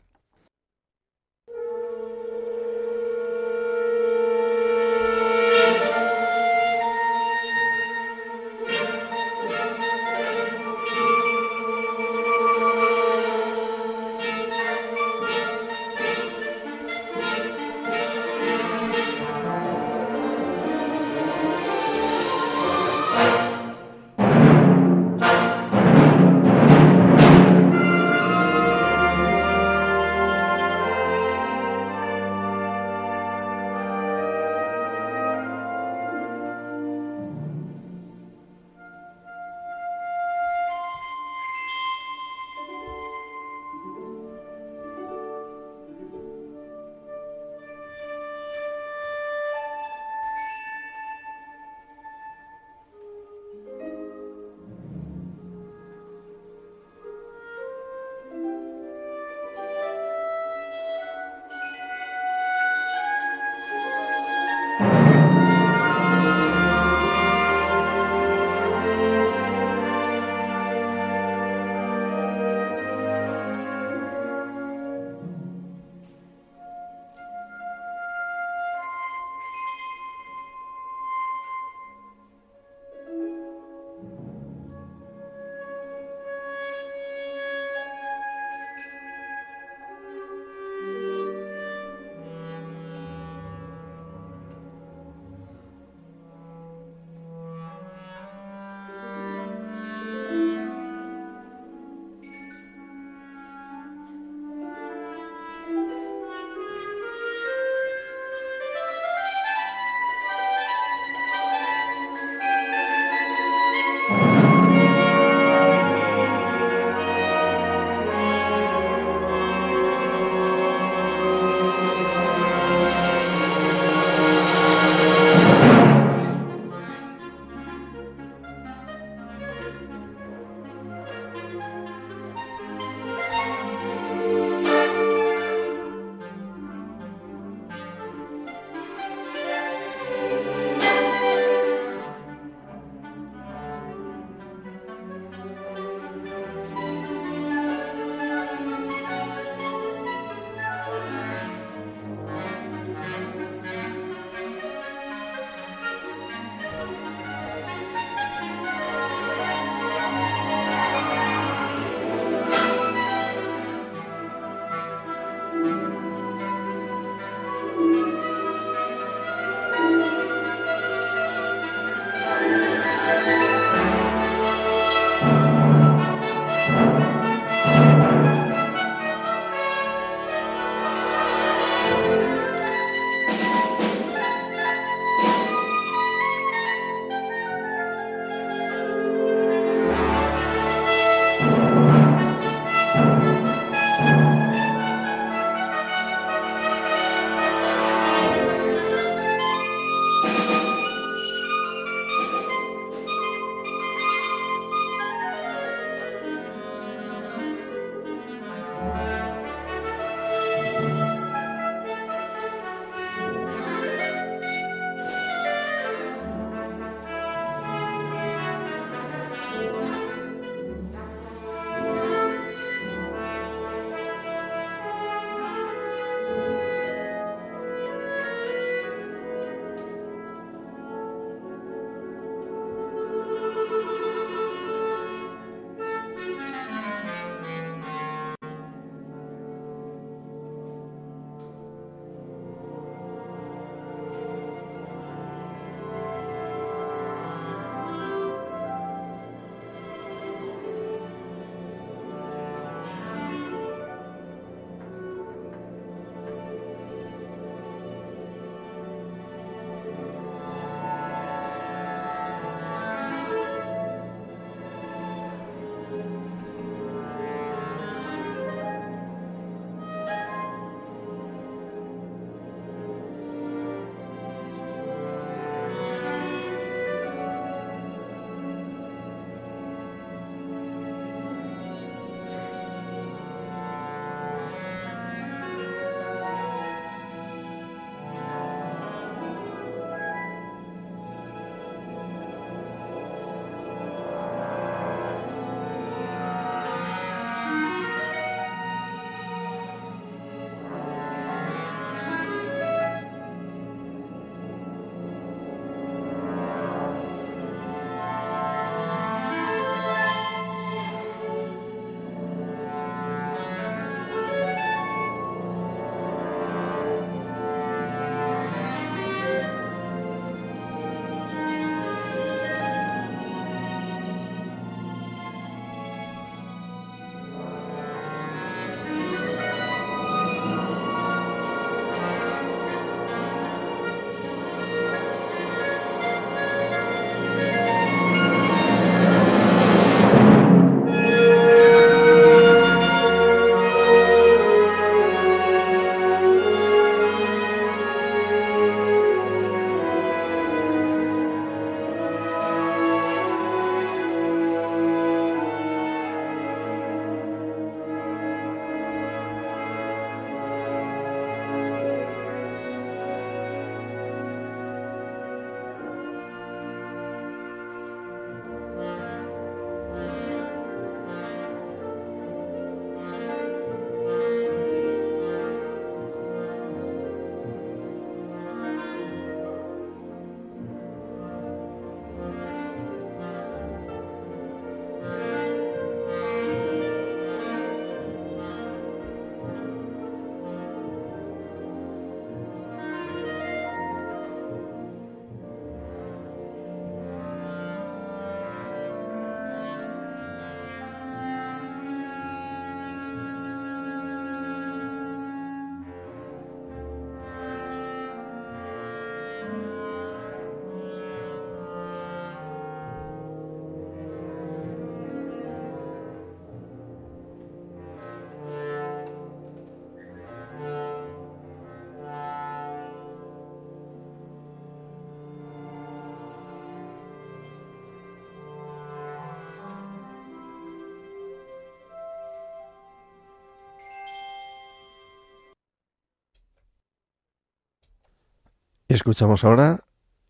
Escuchamos 438.90 439.44
ahora 439.44 439.84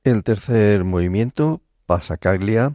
el 0.05 0.23
tercer 0.23 0.85
movimiento, 0.85 1.63
Pasacaglia, 1.87 2.75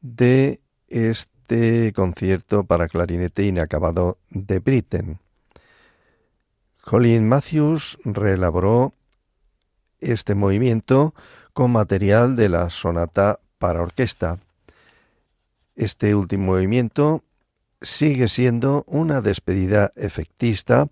de 0.00 0.60
este 0.86 1.92
concierto 1.96 2.62
para 2.62 2.86
clarinete 2.86 3.42
inacabado 3.42 4.18
de 4.30 4.60
Britten. 4.60 5.18
Colin 6.84 7.28
Matthews 7.28 7.98
reelaboró 8.04 8.94
este 9.98 10.36
movimiento 10.36 11.12
con 11.54 11.72
material 11.72 12.36
de 12.36 12.48
la 12.48 12.70
sonata 12.70 13.40
para 13.58 13.82
orquesta. 13.82 14.38
Este 15.74 16.14
último 16.14 16.52
movimiento 16.52 17.24
sigue 17.82 18.28
siendo 18.28 18.84
una 18.86 19.20
despedida 19.20 19.92
efectista 19.96 20.88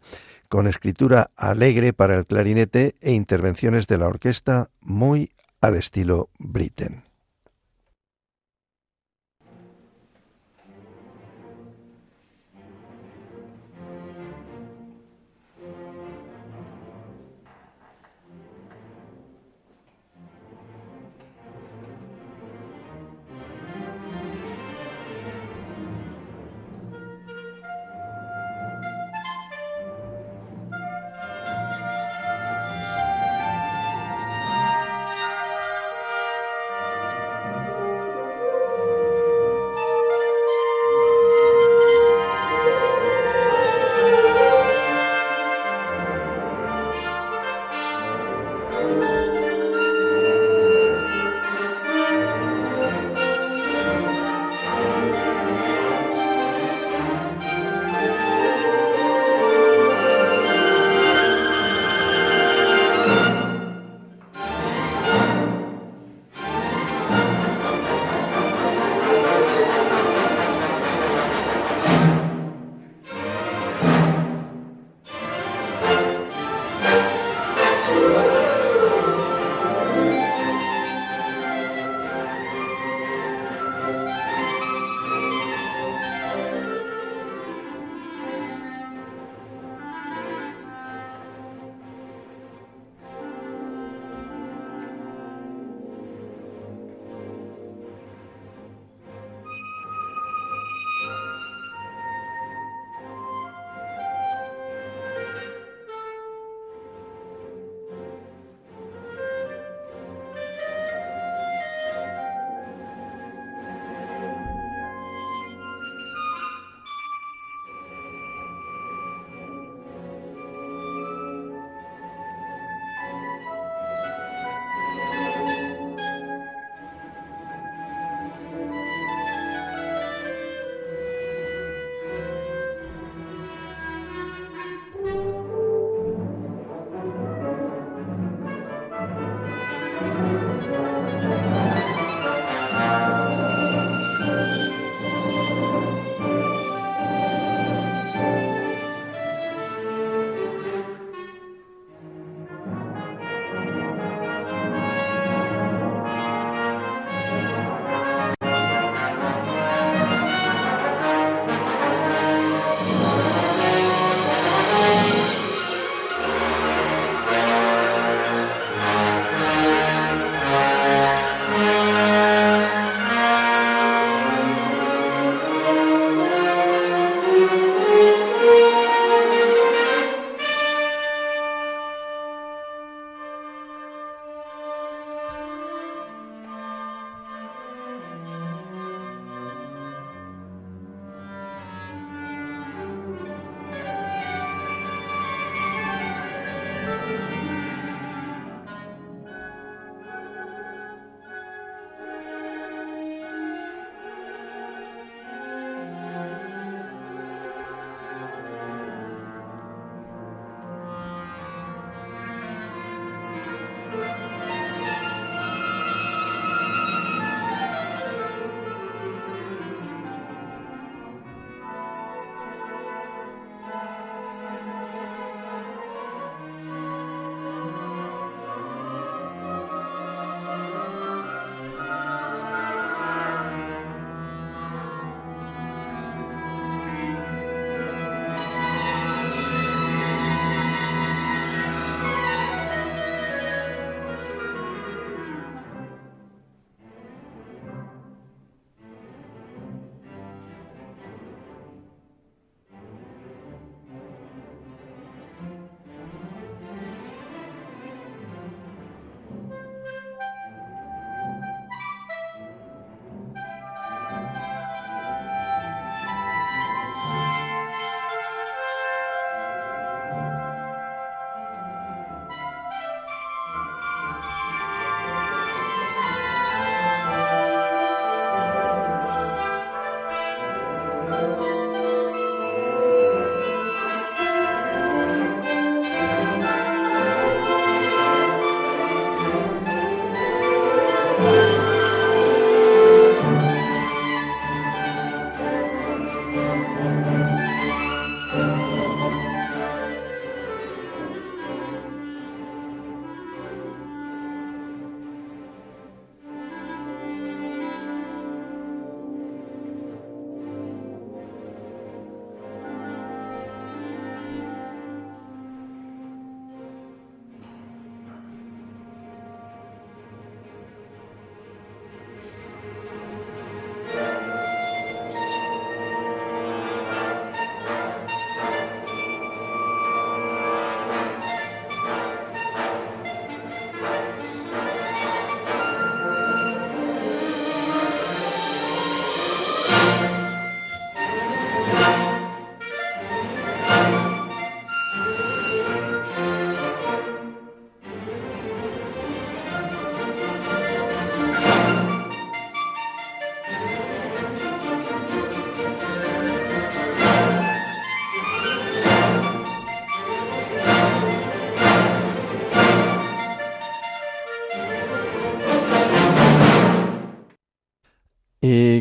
con 0.48 0.66
escritura 0.66 1.30
alegre 1.36 1.92
para 1.92 2.16
el 2.16 2.26
clarinete 2.26 2.96
e 3.00 3.12
intervenciones 3.12 3.86
de 3.86 3.98
la 3.98 4.06
orquesta 4.06 4.70
muy 4.80 5.30
al 5.60 5.76
estilo 5.76 6.30
Britten. 6.38 7.07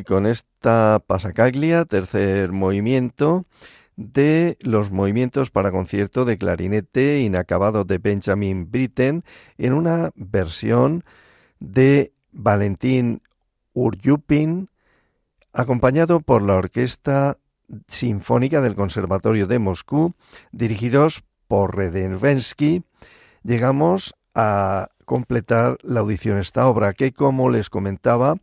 Con 0.07 0.25
esta 0.25 1.03
pasacaglia, 1.05 1.85
tercer 1.85 2.51
movimiento 2.51 3.45
de 3.97 4.57
los 4.61 4.89
movimientos 4.89 5.51
para 5.51 5.71
concierto 5.71 6.23
de 6.23 6.37
clarinete 6.37 7.19
inacabado 7.19 7.83
de 7.83 7.97
Benjamin 7.97 8.71
Britten 8.71 9.23
en 9.57 9.73
una 9.73 10.11
versión 10.15 11.03
de 11.59 12.13
Valentín 12.31 13.21
Uryupin, 13.73 14.69
acompañado 15.51 16.21
por 16.21 16.41
la 16.41 16.55
Orquesta 16.55 17.37
Sinfónica 17.87 18.61
del 18.61 18.75
Conservatorio 18.75 19.45
de 19.45 19.59
Moscú, 19.59 20.13
dirigidos 20.51 21.23
por 21.47 21.75
Redensky, 21.75 22.83
llegamos 23.43 24.15
a 24.33 24.89
completar 25.05 25.77
la 25.81 25.99
audición. 25.99 26.37
Esta 26.37 26.67
obra 26.67 26.93
que, 26.93 27.11
como 27.11 27.49
les 27.49 27.69
comentaba, 27.69 28.37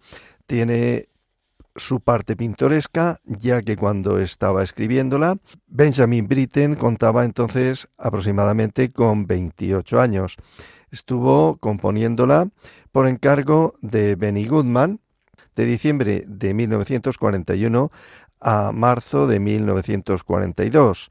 tiene 0.47 1.09
su 1.77 2.01
parte 2.01 2.37
pintoresca, 2.37 3.19
ya 3.25 3.63
que 3.63 3.77
cuando 3.77 4.19
estaba 4.21 4.63
escribiéndola, 4.63 5.39
Benjamin 5.67 6.29
Britten 6.29 6.77
contaba 6.77 7.25
entonces 7.25 7.89
aproximadamente 7.99 8.93
con 8.93 9.27
28 9.27 10.01
años. 10.01 10.37
Estuvo 10.91 11.57
componiéndola 11.57 12.49
por 12.93 13.09
encargo 13.09 13.75
de 13.81 14.15
Benny 14.15 14.47
Goodman 14.47 15.01
de 15.57 15.65
diciembre 15.65 16.25
de 16.27 16.55
1941 16.55 17.91
a 18.41 18.73
marzo 18.73 19.27
de 19.27 19.41
1942. 19.41 21.11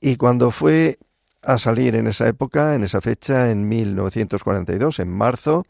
Y 0.00 0.16
cuando 0.16 0.50
fue 0.50 0.98
a 1.42 1.58
salir 1.58 1.94
en 1.94 2.08
esa 2.08 2.26
época, 2.26 2.74
en 2.74 2.82
esa 2.82 3.00
fecha, 3.00 3.50
en 3.50 3.68
1942, 3.68 4.98
en 4.98 5.10
marzo, 5.10 5.64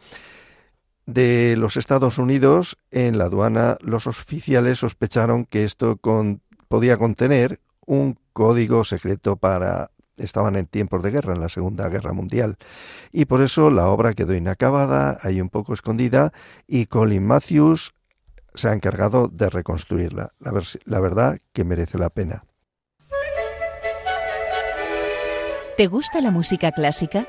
de 1.06 1.54
los 1.56 1.76
Estados 1.76 2.18
Unidos, 2.18 2.76
en 2.90 3.16
la 3.16 3.24
aduana 3.24 3.78
los 3.80 4.06
oficiales 4.06 4.80
sospecharon 4.80 5.44
que 5.44 5.64
esto 5.64 5.98
podía 6.68 6.96
contener 6.98 7.60
un 7.86 8.18
código 8.32 8.84
secreto 8.84 9.36
para 9.36 9.90
estaban 10.16 10.56
en 10.56 10.66
tiempos 10.66 11.02
de 11.02 11.10
guerra, 11.10 11.34
en 11.34 11.40
la 11.40 11.48
Segunda 11.48 11.88
Guerra 11.88 12.12
Mundial. 12.12 12.56
Y 13.12 13.26
por 13.26 13.42
eso 13.42 13.70
la 13.70 13.88
obra 13.88 14.14
quedó 14.14 14.34
inacabada, 14.34 15.18
ahí 15.22 15.40
un 15.40 15.50
poco 15.50 15.74
escondida, 15.74 16.32
y 16.66 16.86
Colin 16.86 17.26
Matthews 17.26 17.92
se 18.54 18.68
ha 18.68 18.72
encargado 18.72 19.28
de 19.28 19.50
reconstruirla. 19.50 20.32
la 20.84 21.00
verdad 21.00 21.38
que 21.52 21.64
merece 21.64 21.98
la 21.98 22.10
pena. 22.10 22.44
¿Te 25.76 25.86
gusta 25.88 26.22
la 26.22 26.30
música 26.30 26.72
clásica? 26.72 27.28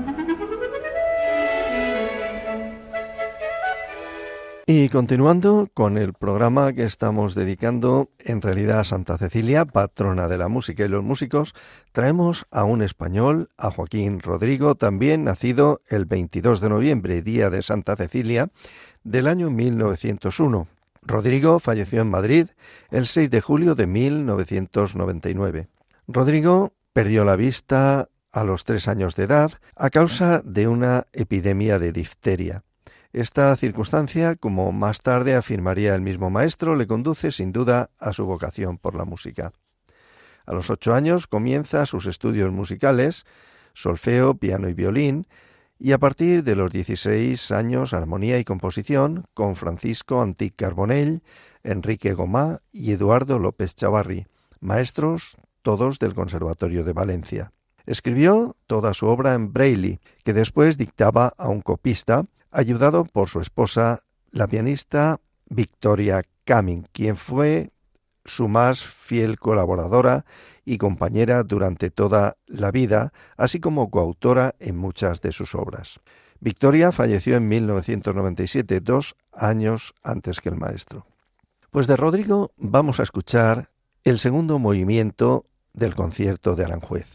Y 4.67 4.89
continuando 4.89 5.69
con 5.73 5.97
el 5.97 6.13
programa 6.13 6.71
que 6.73 6.83
estamos 6.83 7.33
dedicando 7.33 8.09
en 8.19 8.41
realidad 8.41 8.79
a 8.79 8.83
Santa 8.83 9.17
Cecilia, 9.17 9.65
patrona 9.65 10.27
de 10.27 10.37
la 10.37 10.49
música 10.49 10.85
y 10.85 10.87
los 10.87 11.03
músicos, 11.03 11.55
traemos 11.91 12.45
a 12.51 12.63
un 12.63 12.83
español, 12.83 13.49
a 13.57 13.71
Joaquín 13.71 14.19
Rodrigo, 14.19 14.75
también 14.75 15.23
nacido 15.23 15.81
el 15.89 16.05
22 16.05 16.61
de 16.61 16.69
noviembre, 16.69 17.23
día 17.23 17.49
de 17.49 17.63
Santa 17.63 17.95
Cecilia, 17.95 18.49
del 19.03 19.27
año 19.27 19.49
1901. 19.49 20.67
Rodrigo 21.01 21.59
falleció 21.59 22.01
en 22.01 22.11
Madrid 22.11 22.49
el 22.91 23.07
6 23.07 23.31
de 23.31 23.41
julio 23.41 23.73
de 23.73 23.87
1999. 23.87 25.67
Rodrigo 26.07 26.73
perdió 26.93 27.25
la 27.25 27.35
vista 27.35 28.09
a 28.31 28.43
los 28.43 28.63
tres 28.63 28.87
años 28.87 29.15
de 29.15 29.23
edad 29.23 29.51
a 29.75 29.89
causa 29.89 30.41
de 30.45 30.67
una 30.67 31.07
epidemia 31.13 31.79
de 31.79 31.91
difteria. 31.91 32.63
Esta 33.13 33.53
circunstancia, 33.57 34.37
como 34.37 34.71
más 34.71 35.01
tarde 35.01 35.35
afirmaría 35.35 35.93
el 35.95 36.01
mismo 36.01 36.29
maestro, 36.29 36.77
le 36.77 36.87
conduce 36.87 37.31
sin 37.31 37.51
duda 37.51 37.89
a 37.99 38.13
su 38.13 38.25
vocación 38.25 38.77
por 38.77 38.95
la 38.95 39.03
música. 39.03 39.51
A 40.45 40.53
los 40.53 40.69
ocho 40.69 40.93
años 40.93 41.27
comienza 41.27 41.85
sus 41.85 42.05
estudios 42.05 42.51
musicales, 42.53 43.25
solfeo, 43.73 44.35
piano 44.35 44.69
y 44.69 44.73
violín, 44.73 45.27
y 45.77 45.91
a 45.91 45.97
partir 45.97 46.43
de 46.43 46.55
los 46.55 46.71
dieciséis 46.71 47.51
años 47.51 47.93
armonía 47.93 48.39
y 48.39 48.45
composición 48.45 49.25
con 49.33 49.57
Francisco 49.57 50.21
Antic 50.21 50.55
Carbonell, 50.55 51.21
Enrique 51.63 52.13
Gomá 52.13 52.59
y 52.71 52.93
Eduardo 52.93 53.39
López 53.39 53.75
Chavarri, 53.75 54.27
maestros 54.61 55.37
todos 55.63 55.99
del 55.99 56.13
Conservatorio 56.13 56.85
de 56.85 56.93
Valencia. 56.93 57.51
Escribió 57.85 58.55
toda 58.67 58.93
su 58.93 59.07
obra 59.07 59.33
en 59.33 59.51
braille, 59.51 59.99
que 60.23 60.33
después 60.33 60.77
dictaba 60.77 61.33
a 61.37 61.49
un 61.49 61.61
copista 61.61 62.25
ayudado 62.51 63.05
por 63.05 63.29
su 63.29 63.39
esposa, 63.39 64.03
la 64.31 64.47
pianista 64.47 65.19
Victoria 65.47 66.23
Camin, 66.45 66.87
quien 66.91 67.17
fue 67.17 67.71
su 68.25 68.47
más 68.47 68.81
fiel 68.83 69.39
colaboradora 69.39 70.25
y 70.63 70.77
compañera 70.77 71.43
durante 71.43 71.89
toda 71.89 72.37
la 72.45 72.71
vida, 72.71 73.13
así 73.37 73.59
como 73.59 73.89
coautora 73.89 74.55
en 74.59 74.77
muchas 74.77 75.21
de 75.21 75.31
sus 75.31 75.55
obras. 75.55 75.99
Victoria 76.39 76.91
falleció 76.91 77.35
en 77.35 77.47
1997, 77.47 78.79
dos 78.79 79.15
años 79.31 79.93
antes 80.03 80.39
que 80.39 80.49
el 80.49 80.55
maestro. 80.55 81.05
Pues 81.69 81.87
de 81.87 81.95
Rodrigo 81.95 82.51
vamos 82.57 82.99
a 82.99 83.03
escuchar 83.03 83.69
el 84.03 84.19
segundo 84.19 84.59
movimiento 84.59 85.45
del 85.73 85.95
concierto 85.95 86.55
de 86.55 86.65
Aranjuez. 86.65 87.07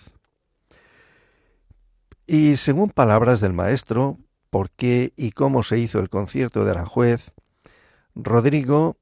Y 2.27 2.57
según 2.57 2.91
palabras 2.91 3.41
del 3.41 3.53
maestro, 3.53 4.19
por 4.57 4.71
qué 4.71 5.13
y 5.17 5.33
cómo 5.33 5.63
se 5.63 5.77
hizo 5.77 5.99
el 5.99 6.09
concierto 6.09 6.65
de 6.65 6.71
Aranjuez, 6.71 7.35
Rodrigo 8.15 8.97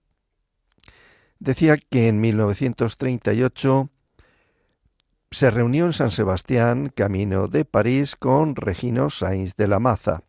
decía 1.39 1.77
que 1.77 2.09
en 2.09 2.21
1938 2.21 3.89
se 5.31 5.51
reunió 5.53 5.85
en 5.85 5.93
San 5.93 6.11
Sebastián, 6.11 6.91
camino 6.93 7.47
de 7.47 7.65
París, 7.65 8.17
con 8.17 8.57
Regino 8.57 9.11
Sainz 9.11 9.55
de 9.55 9.69
la 9.69 9.79
Maza, 9.79 10.25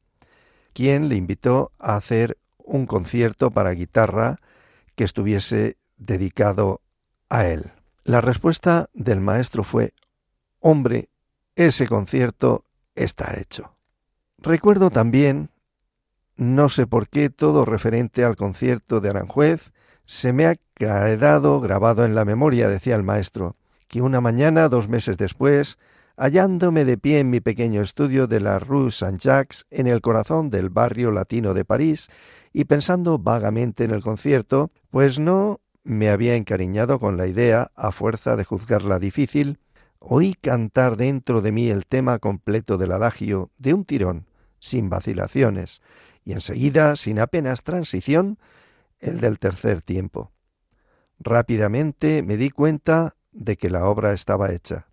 quien 0.74 1.10
le 1.10 1.16
invitó 1.16 1.72
a 1.80 1.96
hacer 1.96 2.38
un 2.60 2.86
concierto 2.86 3.50
para 3.50 3.72
guitarra 3.72 4.40
que 4.94 5.06
estuviese 5.06 5.78
dedicado 5.98 6.82
a 7.30 7.48
él. 7.48 7.72
La 8.04 8.22
respuesta 8.22 8.92
del 8.94 9.22
maestro 9.22 9.64
fue, 9.64 9.96
hombre, 10.60 11.10
ese 11.56 11.88
concierto 11.88 12.66
está 12.94 13.40
hecho. 13.40 13.75
Recuerdo 14.46 14.92
también, 14.92 15.50
no 16.38 16.70
sé 16.70 16.86
por 16.86 17.10
qué, 17.10 17.32
todo 17.32 17.66
referente 17.66 18.24
al 18.24 18.36
concierto 18.36 19.02
de 19.02 19.10
Aranjuez, 19.10 19.72
se 20.06 20.34
me 20.34 20.46
ha 20.46 20.54
quedado 20.76 21.60
grabado 21.60 22.06
en 22.06 22.14
la 22.14 22.26
memoria, 22.26 22.70
decía 22.70 22.96
el 22.96 23.02
maestro, 23.02 23.56
que 23.88 24.04
una 24.04 24.22
mañana, 24.22 24.70
dos 24.70 24.88
meses 24.88 25.18
después, 25.18 25.80
hallándome 26.16 26.86
de 26.86 26.96
pie 27.00 27.22
en 27.22 27.32
mi 27.32 27.40
pequeño 27.40 27.82
estudio 27.82 28.28
de 28.28 28.40
la 28.40 28.60
Rue 28.60 28.92
Saint-Jacques, 28.92 29.66
en 29.72 29.88
el 29.88 30.02
corazón 30.02 30.52
del 30.52 30.70
barrio 30.70 31.10
latino 31.10 31.56
de 31.56 31.66
París, 31.66 32.10
y 32.54 32.66
pensando 32.66 33.18
vagamente 33.18 33.84
en 33.84 33.90
el 33.90 34.04
concierto, 34.04 34.70
pues 34.92 35.18
no 35.18 35.60
me 35.84 36.12
había 36.12 36.36
encariñado 36.36 37.00
con 37.00 37.18
la 37.18 37.26
idea, 37.26 37.72
a 37.76 37.92
fuerza 37.92 38.36
de 38.36 38.46
juzgarla 38.46 39.00
difícil, 39.00 39.58
oí 39.98 40.36
cantar 40.36 40.98
dentro 40.98 41.42
de 41.42 41.52
mí 41.52 41.70
el 41.70 41.88
tema 41.88 42.20
completo 42.20 42.78
del 42.78 42.92
adagio 42.92 43.50
de 43.58 43.74
un 43.74 43.86
tirón, 43.86 44.28
sin 44.60 44.90
vacilaciones, 44.90 45.82
y 46.24 46.34
enseguida, 46.34 46.96
sin 46.96 47.20
apenas 47.20 47.64
transición, 47.64 48.40
el 49.00 49.20
del 49.20 49.40
tercer 49.40 49.82
tiempo. 49.82 50.32
Rápidamente 51.20 52.24
me 52.24 52.38
di 52.38 52.50
cuenta 52.50 53.16
de 53.32 53.58
que 53.58 53.70
la 53.70 53.86
obra 53.86 54.14
estaba 54.14 54.52
hecha. 54.52 54.88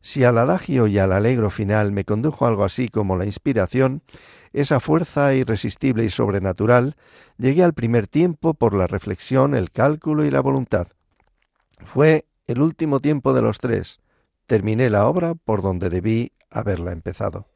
Si 0.00 0.24
al 0.24 0.38
adagio 0.38 0.86
y 0.86 0.98
al 0.98 1.12
alegro 1.12 1.50
final 1.50 1.92
me 1.92 2.04
condujo 2.04 2.46
algo 2.46 2.64
así 2.64 2.88
como 2.88 3.16
la 3.16 3.26
inspiración, 3.26 4.02
esa 4.52 4.80
fuerza 4.80 5.34
irresistible 5.34 6.04
y 6.04 6.10
sobrenatural, 6.10 6.96
llegué 7.36 7.62
al 7.62 7.74
primer 7.74 8.06
tiempo 8.06 8.54
por 8.54 8.74
la 8.74 8.86
reflexión, 8.86 9.54
el 9.54 9.70
cálculo 9.70 10.24
y 10.24 10.30
la 10.30 10.40
voluntad. 10.40 10.88
Fue 11.84 12.26
el 12.46 12.60
último 12.62 13.00
tiempo 13.00 13.34
de 13.34 13.42
los 13.42 13.58
tres. 13.58 14.00
Terminé 14.46 14.88
la 14.88 15.06
obra 15.06 15.34
por 15.34 15.62
donde 15.62 15.90
debí 15.90 16.32
haberla 16.50 16.92
empezado. 16.92 17.46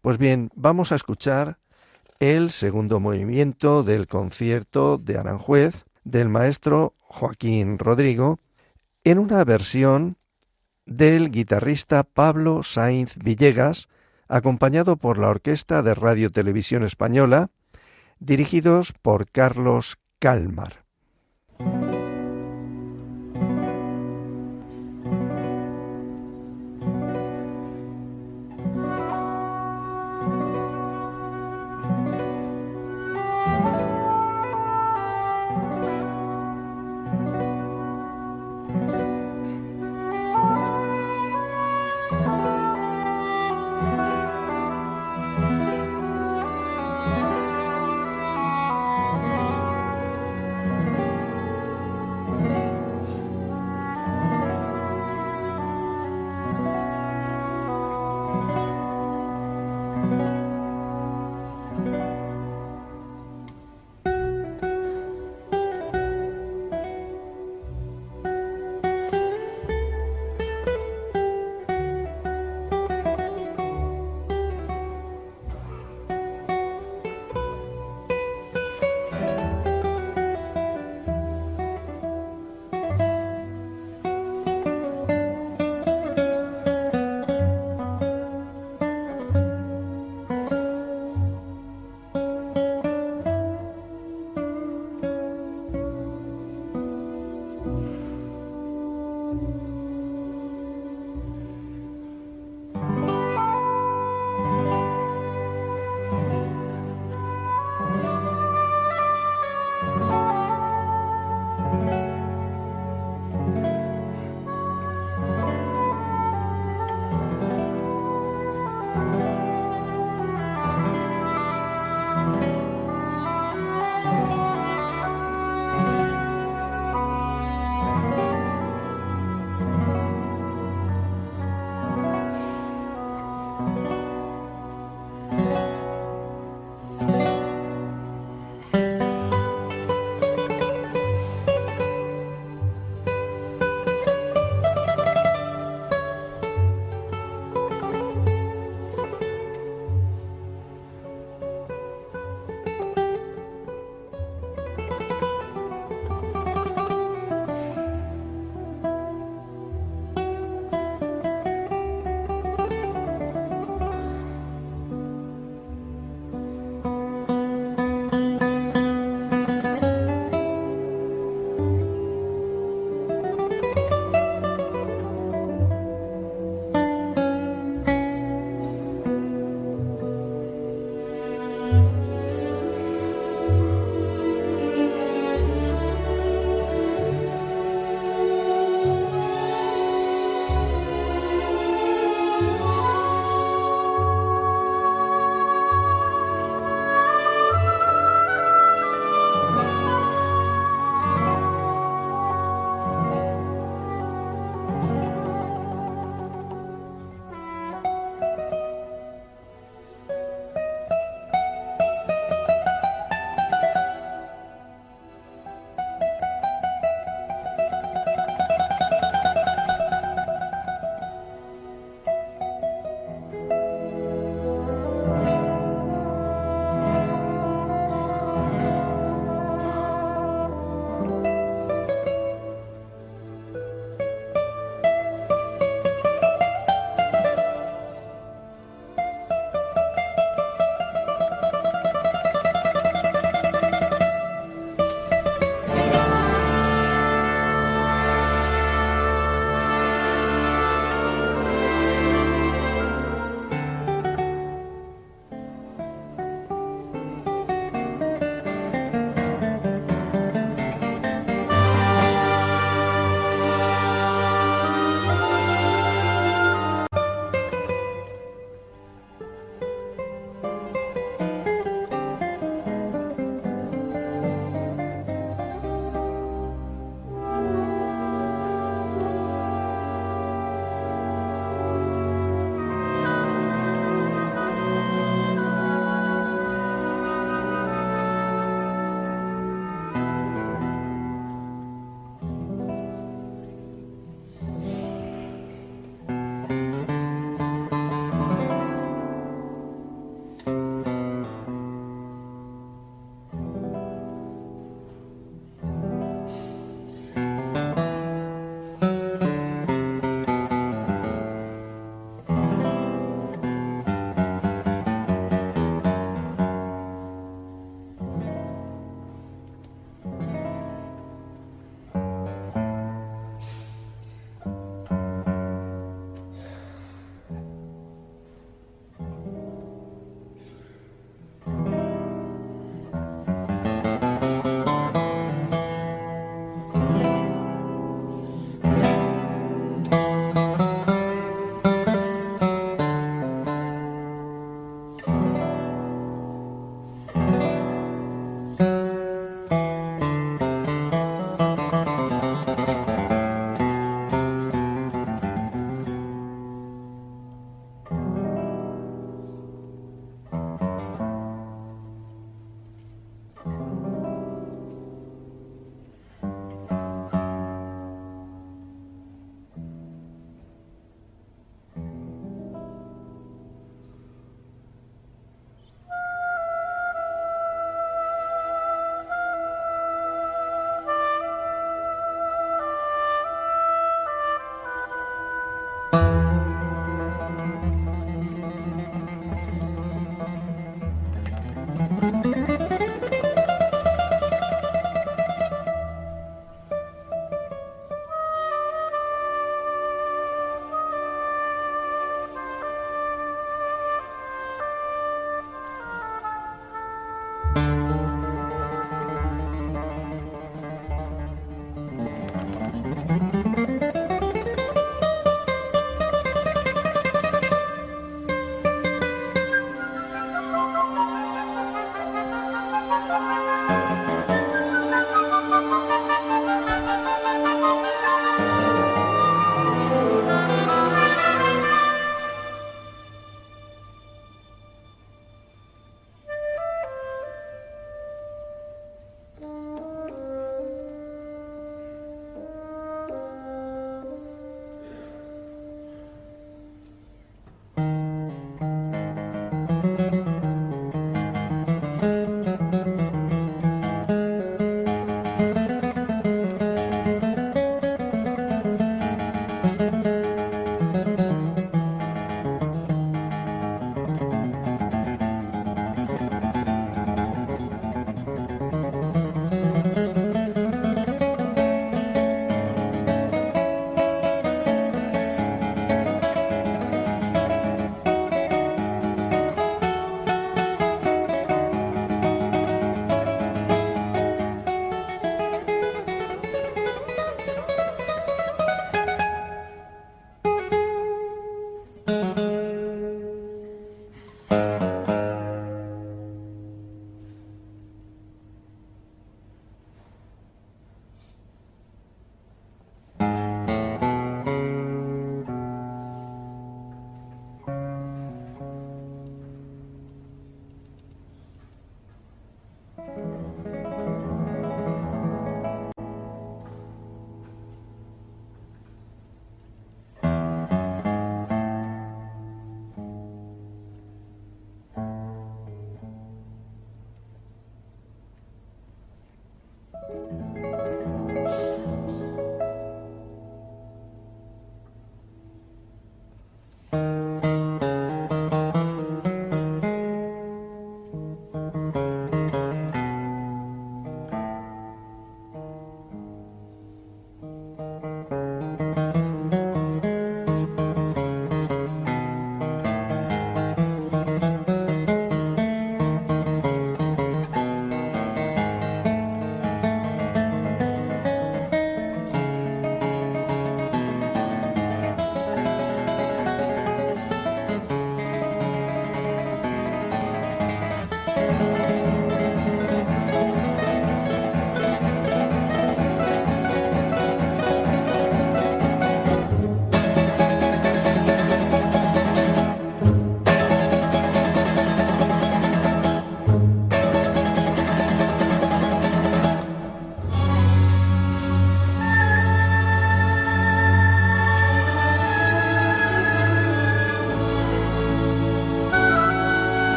Pues 0.00 0.16
bien, 0.16 0.50
vamos 0.54 0.92
a 0.92 0.96
escuchar 0.96 1.58
el 2.20 2.50
segundo 2.50 3.00
movimiento 3.00 3.82
del 3.82 4.06
concierto 4.06 4.96
de 4.96 5.18
Aranjuez 5.18 5.84
del 6.04 6.30
maestro 6.30 6.94
Joaquín 7.00 7.78
Rodrigo 7.78 8.38
en 9.04 9.18
una 9.18 9.44
versión 9.44 10.16
del 10.86 11.30
guitarrista 11.30 12.02
Pablo 12.02 12.62
Sainz 12.62 13.16
Villegas, 13.18 13.88
acompañado 14.26 14.96
por 14.96 15.18
la 15.18 15.28
Orquesta 15.28 15.82
de 15.82 15.94
Radio 15.94 16.30
Televisión 16.30 16.82
Española, 16.82 17.50
dirigidos 18.20 18.94
por 19.02 19.30
Carlos 19.30 19.98
Calmar. 20.18 20.79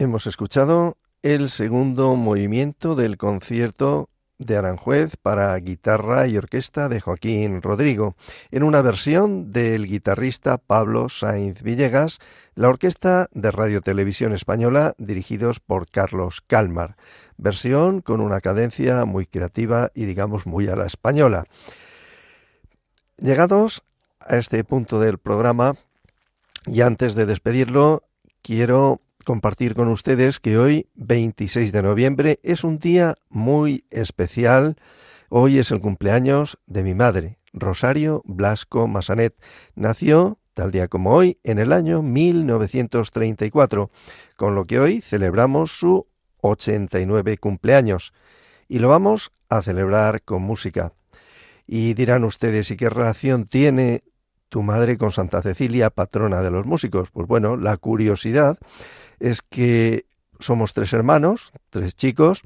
Hemos 0.00 0.26
escuchado 0.26 0.96
el 1.22 1.50
segundo 1.50 2.16
movimiento 2.16 2.94
del 2.94 3.18
concierto 3.18 4.08
de 4.38 4.56
Aranjuez 4.56 5.16
para 5.20 5.54
guitarra 5.58 6.26
y 6.26 6.38
orquesta 6.38 6.88
de 6.88 7.02
Joaquín 7.02 7.60
Rodrigo, 7.60 8.16
en 8.50 8.62
una 8.62 8.80
versión 8.80 9.52
del 9.52 9.86
guitarrista 9.86 10.56
Pablo 10.56 11.10
Sainz 11.10 11.62
Villegas, 11.62 12.18
la 12.54 12.70
orquesta 12.70 13.28
de 13.32 13.50
Radio 13.50 13.82
Televisión 13.82 14.32
Española 14.32 14.94
dirigidos 14.96 15.60
por 15.60 15.90
Carlos 15.90 16.40
Calmar, 16.46 16.96
versión 17.36 18.00
con 18.00 18.22
una 18.22 18.40
cadencia 18.40 19.04
muy 19.04 19.26
creativa 19.26 19.90
y 19.94 20.06
digamos 20.06 20.46
muy 20.46 20.66
a 20.68 20.76
la 20.76 20.86
española. 20.86 21.44
Llegados 23.18 23.82
a 24.18 24.38
este 24.38 24.64
punto 24.64 24.98
del 24.98 25.18
programa, 25.18 25.74
y 26.64 26.80
antes 26.80 27.14
de 27.14 27.26
despedirlo, 27.26 28.04
quiero 28.40 29.02
compartir 29.24 29.74
con 29.74 29.88
ustedes 29.88 30.40
que 30.40 30.58
hoy, 30.58 30.88
26 30.94 31.72
de 31.72 31.82
noviembre, 31.82 32.40
es 32.42 32.64
un 32.64 32.78
día 32.78 33.16
muy 33.28 33.84
especial. 33.90 34.76
Hoy 35.28 35.58
es 35.58 35.70
el 35.70 35.80
cumpleaños 35.80 36.58
de 36.66 36.82
mi 36.82 36.94
madre, 36.94 37.38
Rosario 37.52 38.22
Blasco 38.24 38.86
Masanet. 38.86 39.34
Nació, 39.74 40.38
tal 40.54 40.70
día 40.70 40.88
como 40.88 41.14
hoy, 41.14 41.38
en 41.44 41.58
el 41.58 41.72
año 41.72 42.02
1934, 42.02 43.90
con 44.36 44.54
lo 44.54 44.66
que 44.66 44.80
hoy 44.80 45.00
celebramos 45.00 45.78
su 45.78 46.06
89 46.40 47.38
cumpleaños. 47.38 48.12
Y 48.68 48.78
lo 48.78 48.88
vamos 48.88 49.32
a 49.48 49.62
celebrar 49.62 50.22
con 50.22 50.42
música. 50.42 50.92
Y 51.66 51.94
dirán 51.94 52.24
ustedes, 52.24 52.70
¿y 52.70 52.76
qué 52.76 52.88
relación 52.88 53.44
tiene 53.44 54.02
tu 54.50 54.62
madre 54.62 54.98
con 54.98 55.10
Santa 55.12 55.40
Cecilia, 55.40 55.88
patrona 55.88 56.42
de 56.42 56.50
los 56.50 56.66
músicos? 56.66 57.10
Pues 57.10 57.26
bueno, 57.26 57.56
la 57.56 57.78
curiosidad 57.78 58.58
es 59.18 59.40
que 59.40 60.04
somos 60.38 60.74
tres 60.74 60.92
hermanos, 60.92 61.52
tres 61.70 61.96
chicos, 61.96 62.42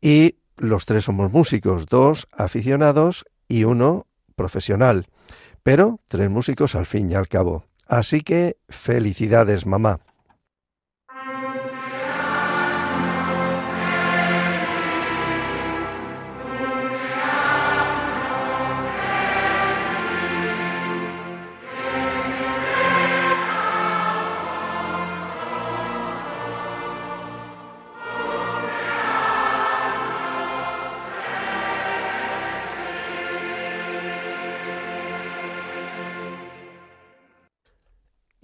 y 0.00 0.36
los 0.56 0.86
tres 0.86 1.04
somos 1.04 1.32
músicos, 1.32 1.86
dos 1.86 2.28
aficionados 2.32 3.24
y 3.48 3.64
uno 3.64 4.06
profesional, 4.36 5.06
pero 5.62 5.98
tres 6.06 6.30
músicos 6.30 6.74
al 6.74 6.86
fin 6.86 7.10
y 7.10 7.14
al 7.14 7.28
cabo. 7.28 7.64
Así 7.88 8.20
que 8.20 8.58
felicidades, 8.68 9.66
mamá. 9.66 10.00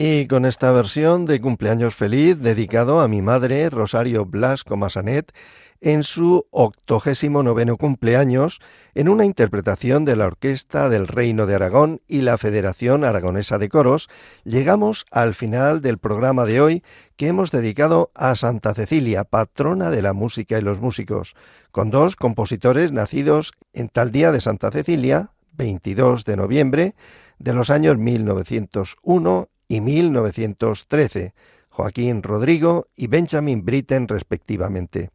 Y 0.05 0.27
con 0.27 0.47
esta 0.47 0.73
versión 0.73 1.27
de 1.27 1.41
Cumpleaños 1.41 1.95
Feliz 1.95 2.37
dedicado 2.37 3.01
a 3.01 3.07
mi 3.07 3.23
madre 3.23 3.71
Rosario 3.71 4.27
Blasco 4.27 4.77
Masanet 4.77 5.33
en 5.81 6.03
su 6.03 6.45
octogésimo 6.51 7.45
noveno 7.45 7.77
cumpleaños 7.77 8.59
en 8.97 9.09
una 9.09 9.25
interpretación 9.25 10.05
de 10.05 10.17
la 10.17 10.27
Orquesta 10.27 10.89
del 10.89 11.07
Reino 11.07 11.47
de 11.47 11.55
Aragón 11.55 12.01
y 12.09 12.23
la 12.23 12.37
Federación 12.37 13.05
Aragonesa 13.05 13.59
de 13.59 13.69
Coros, 13.69 14.09
llegamos 14.43 15.07
al 15.13 15.35
final 15.35 15.83
del 15.83 15.99
programa 15.99 16.47
de 16.47 16.61
hoy 16.61 16.83
que 17.17 17.29
hemos 17.29 17.53
dedicado 17.53 18.11
a 18.17 18.35
Santa 18.35 18.75
Cecilia, 18.75 19.23
patrona 19.23 19.91
de 19.91 20.03
la 20.03 20.15
música 20.15 20.59
y 20.59 20.63
los 20.63 20.81
músicos, 20.81 21.37
con 21.71 21.91
dos 21.91 22.17
compositores 22.17 22.91
nacidos 22.91 23.53
en 23.73 23.89
tal 23.89 24.11
día 24.11 24.33
de 24.33 24.41
Santa 24.41 24.73
Cecilia, 24.73 25.31
22 25.53 26.25
de 26.25 26.37
noviembre, 26.37 26.95
de 27.39 27.53
los 27.53 27.71
años 27.71 27.99
1901 27.99 29.49
y 29.73 29.81
1913, 29.81 31.33
Joaquín 31.71 32.23
Rodrigo 32.23 32.89
y 32.95 33.07
Benjamin 33.07 33.65
Britten 33.65 34.07
respectivamente. 34.07 35.09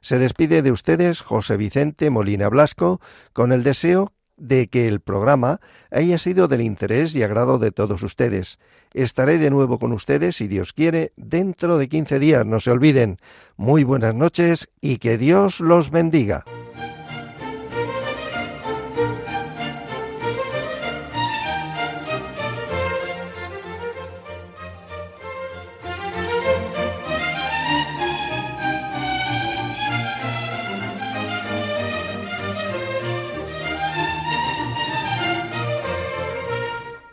Se 0.00 0.18
despide 0.18 0.62
de 0.62 0.72
ustedes 0.72 1.20
José 1.20 1.58
Vicente 1.58 2.08
Molina 2.08 2.48
Blasco 2.48 3.02
con 3.34 3.52
el 3.52 3.62
deseo 3.62 4.14
de 4.38 4.68
que 4.68 4.88
el 4.88 5.00
programa 5.00 5.60
haya 5.90 6.16
sido 6.16 6.48
del 6.48 6.62
interés 6.62 7.14
y 7.16 7.22
agrado 7.22 7.58
de 7.58 7.70
todos 7.70 8.02
ustedes. 8.02 8.58
Estaré 8.94 9.36
de 9.36 9.50
nuevo 9.50 9.78
con 9.78 9.92
ustedes, 9.92 10.36
si 10.36 10.48
Dios 10.48 10.72
quiere, 10.72 11.12
dentro 11.16 11.76
de 11.76 11.90
15 11.90 12.18
días. 12.18 12.46
No 12.46 12.60
se 12.60 12.70
olviden. 12.70 13.18
Muy 13.58 13.84
buenas 13.84 14.14
noches 14.14 14.70
y 14.80 14.96
que 14.96 15.18
Dios 15.18 15.60
los 15.60 15.90
bendiga. 15.90 16.46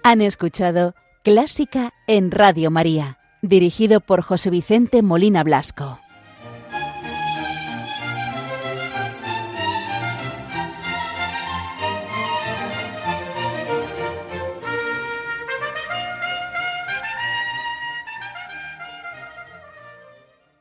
Han 0.08 0.22
escuchado 0.22 0.94
Clásica 1.24 1.92
en 2.06 2.30
Radio 2.30 2.70
María, 2.70 3.18
dirigido 3.42 4.02
por 4.02 4.22
José 4.22 4.52
Vicente 4.52 5.02
Molina 5.02 5.44
Blasco. 5.44 5.98